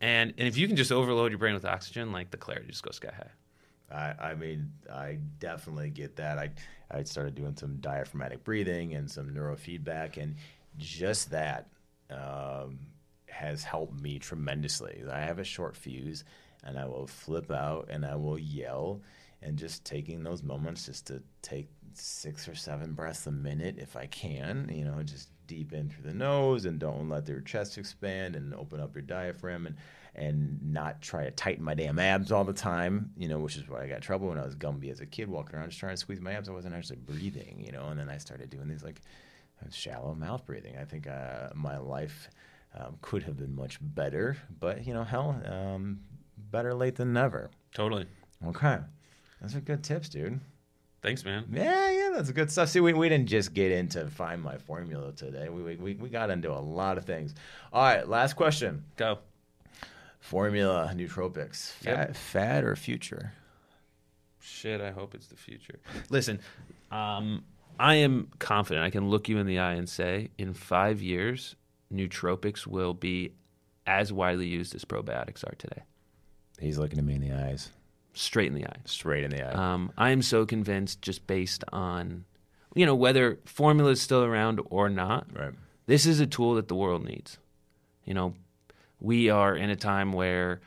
[0.00, 2.82] And, and if you can just overload your brain with oxygen like the clarity just
[2.82, 4.14] goes sky high.
[4.20, 6.38] I, I mean, I definitely get that.
[6.38, 6.50] I
[6.90, 10.36] I started doing some diaphragmatic breathing and some neurofeedback, and
[10.80, 11.68] just that
[12.10, 12.78] um,
[13.26, 15.02] has helped me tremendously.
[15.10, 16.24] I have a short fuse,
[16.64, 19.00] and I will flip out and I will yell,
[19.42, 23.96] and just taking those moments just to take six or seven breaths a minute if
[23.96, 27.76] I can, you know, just deep in through the nose and don't let your chest
[27.76, 29.76] expand and open up your diaphragm and
[30.14, 33.68] and not try to tighten my damn abs all the time, you know, which is
[33.68, 35.92] why I got trouble when I was Gumby as a kid, walking around just trying
[35.92, 36.48] to squeeze my abs.
[36.48, 39.00] I wasn't actually breathing, you know, and then I started doing these like
[39.70, 40.76] shallow mouth breathing.
[40.80, 42.28] I think uh, my life
[42.78, 46.00] um, could have been much better, but you know, hell, um,
[46.50, 47.50] better late than never.
[47.74, 48.06] totally
[48.46, 48.78] Okay,
[49.42, 50.40] those are good tips, dude.
[51.02, 52.68] thanks man Yeah, yeah, that's good stuff.
[52.70, 55.48] See, we, we didn't just get into find my formula today.
[55.48, 57.34] We, we we got into a lot of things.
[57.72, 58.84] All right, last question.
[58.96, 59.18] go
[60.20, 61.70] Formula nootropics.
[61.72, 62.16] Fad, Yep.
[62.16, 63.32] fad or future?
[64.38, 65.78] Shit, I hope it's the future.
[66.10, 66.40] Listen,
[66.90, 67.42] um,
[67.80, 68.84] I am confident.
[68.84, 71.56] I can look you in the eye and say, in five years,
[71.92, 73.32] nootropics will be
[73.86, 75.82] as widely used as probiotics are today.
[76.60, 77.70] He's looking at me in the eyes,
[78.12, 78.76] Straight in the eye.
[78.84, 79.72] straight in the eye.
[79.72, 82.24] Um, I am so convinced, just based on,
[82.74, 85.26] you know, whether formula is still around or not.
[85.34, 85.54] right.
[85.86, 87.38] This is a tool that the world needs.
[88.04, 88.34] You know,
[89.00, 90.60] we are in a time where,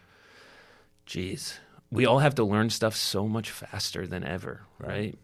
[1.06, 1.60] geez,
[1.92, 4.90] we all have to learn stuff so much faster than ever, right?
[4.90, 5.16] Right.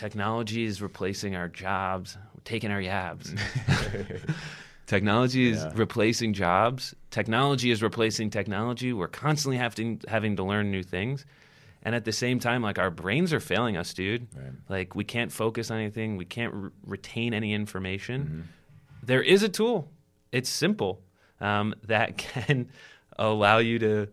[0.00, 3.38] Technology is replacing our jobs, We're taking our yabs.
[4.86, 5.72] Technology is Yeah.
[5.74, 6.94] replacing jobs.
[7.10, 8.94] Technology is replacing technology.
[8.94, 11.26] We're constantly having having to learn new things,
[11.82, 14.26] and at the same time, like our brains are failing us, dude.
[14.34, 14.52] Right.
[14.70, 16.16] Like we can't focus on anything.
[16.16, 18.22] We can't re- retain any information.
[18.24, 18.40] Mm-hmm.
[19.02, 19.90] There is a tool.
[20.32, 21.02] It's simple
[21.42, 22.70] um, that can
[23.18, 24.08] allow you to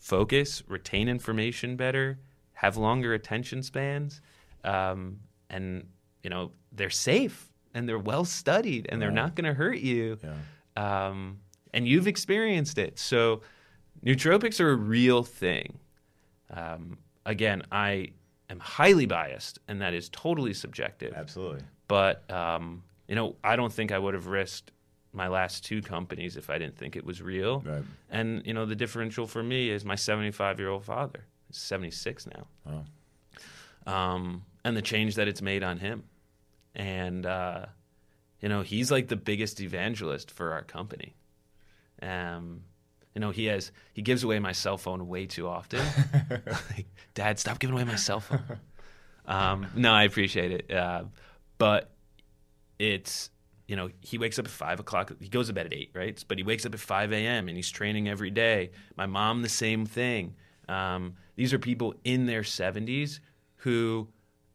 [0.00, 2.18] focus, retain information better,
[2.54, 4.20] have longer attention spans,
[4.64, 5.18] um,
[5.50, 5.86] and
[6.22, 10.18] you know they're safe and they're well studied and they're not going to hurt you.
[10.22, 11.06] Yeah.
[11.06, 11.38] Um,
[11.74, 12.98] and you've experienced it.
[12.98, 13.40] So
[14.04, 15.78] nootropics are a real thing.
[16.50, 18.12] Um, again, I
[18.50, 21.14] am highly biased, and that is totally subjective.
[21.16, 21.62] Absolutely.
[21.88, 24.72] But um, you know, I don't think I would have risked
[25.12, 27.60] my last two companies if I didn't think it was real.
[27.60, 27.82] Right.
[28.10, 31.24] And you know, the differential for me is my 75 year old father.
[31.48, 32.46] He's 76 now.
[32.66, 33.92] Oh.
[33.92, 36.04] Um, and the change that it's made on him.
[36.74, 37.66] And uh,
[38.40, 41.14] you know, he's like the biggest evangelist for our company.
[42.00, 42.62] Um,
[43.14, 45.80] you know, he has he gives away my cell phone way too often.
[46.30, 48.42] like, Dad, stop giving away my cell phone.
[49.26, 51.04] Um, no, I appreciate it, uh,
[51.58, 51.92] but
[52.78, 53.30] it's
[53.68, 55.12] you know he wakes up at five o'clock.
[55.20, 56.22] He goes to bed at eight, right?
[56.26, 57.48] But he wakes up at five a.m.
[57.48, 58.70] and he's training every day.
[58.96, 60.34] My mom, the same thing.
[60.68, 63.20] Um, these are people in their seventies
[63.56, 64.08] who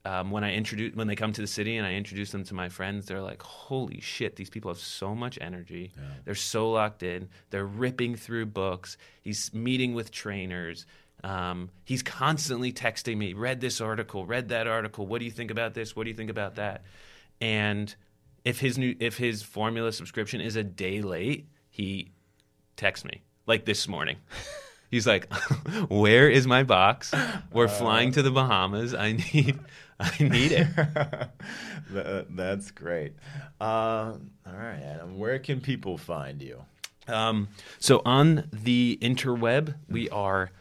[0.08, 2.54] um, when I introduce when they come to the city and I introduce them to
[2.54, 4.38] my friends, they're like, "Holy shit!
[4.38, 5.92] These people have so much energy.
[5.96, 6.04] Yeah.
[6.24, 7.28] They're so locked in.
[7.50, 8.98] They're ripping through books.
[9.22, 10.86] He's meeting with trainers.
[11.26, 14.26] Um, he's constantly texting me, "Read this article.
[14.26, 15.06] Read that article.
[15.06, 15.96] What do you think about this?
[15.96, 16.84] What do you think about that?"
[17.42, 17.94] And
[18.46, 22.12] if his new if his formula subscription is a day late, he
[22.78, 24.18] texts me like this morning.
[24.90, 25.32] He's like,
[25.90, 27.14] "Where is my box?
[27.52, 28.94] We're uh, flying to the Bahamas.
[28.94, 29.60] I need,
[30.00, 30.68] I need it."
[31.92, 33.14] that, that's great.
[33.60, 34.14] Uh,
[34.46, 35.18] all right, Adam.
[35.18, 36.64] Where can people find you?
[37.08, 37.48] Um,
[37.80, 40.52] so on the interweb, we are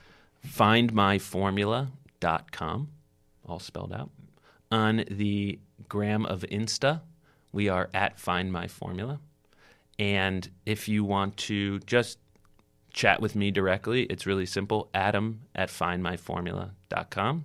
[0.47, 2.89] findmyformula.com,
[3.47, 4.11] all spelled out.
[4.71, 5.59] On the
[5.89, 7.01] gram of Insta,
[7.53, 9.19] we are at findmyformula.
[9.99, 12.19] And if you want to just
[12.93, 17.45] chat with me directly, it's really simple adam at findmyformula.com.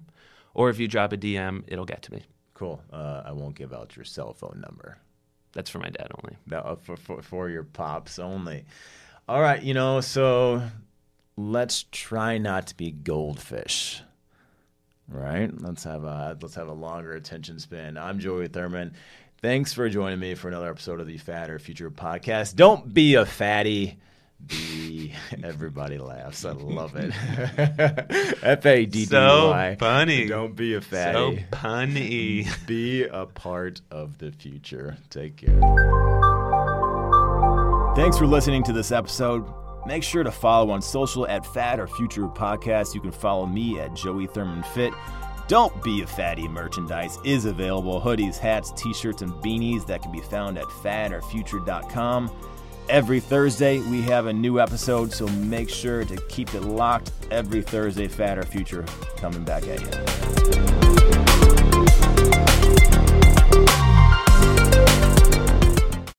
[0.53, 2.23] Or if you drop a DM, it'll get to me.
[2.53, 2.81] Cool.
[2.91, 4.97] Uh, I won't give out your cell phone number.
[5.53, 6.37] That's for my dad only.
[6.45, 8.65] No, uh, for, for, for your pops only.
[9.27, 10.61] All right, you know, so
[11.37, 14.01] let's try not to be goldfish.
[15.07, 15.51] Right?
[15.61, 17.97] Let's have a let's have a longer attention span.
[17.97, 18.93] I'm Joey Thurman.
[19.41, 22.55] Thanks for joining me for another episode of the Fad or Future podcast.
[22.55, 23.97] Don't be a faddy
[24.47, 25.13] be
[25.43, 26.45] everybody laughs.
[26.45, 27.13] I love it.
[28.43, 29.73] F A D D Y.
[29.73, 30.27] So funny.
[30.27, 31.37] Don't be a faddy.
[31.37, 32.67] So punny.
[32.67, 34.97] Be a part of the future.
[35.09, 35.59] Take care.
[37.95, 39.45] Thanks for listening to this episode.
[39.85, 42.93] Make sure to follow on social at Fad or Future Podcast.
[42.93, 44.93] You can follow me at Joey Thurman Fit.
[45.47, 50.11] Don't Be a Faddy merchandise is available hoodies, hats, t shirts, and beanies that can
[50.11, 52.31] be found at fadorfuture.com.
[52.89, 57.61] Every Thursday, we have a new episode, so make sure to keep it locked every
[57.61, 58.07] Thursday.
[58.07, 58.85] Fad or Future
[59.17, 59.87] coming back at you.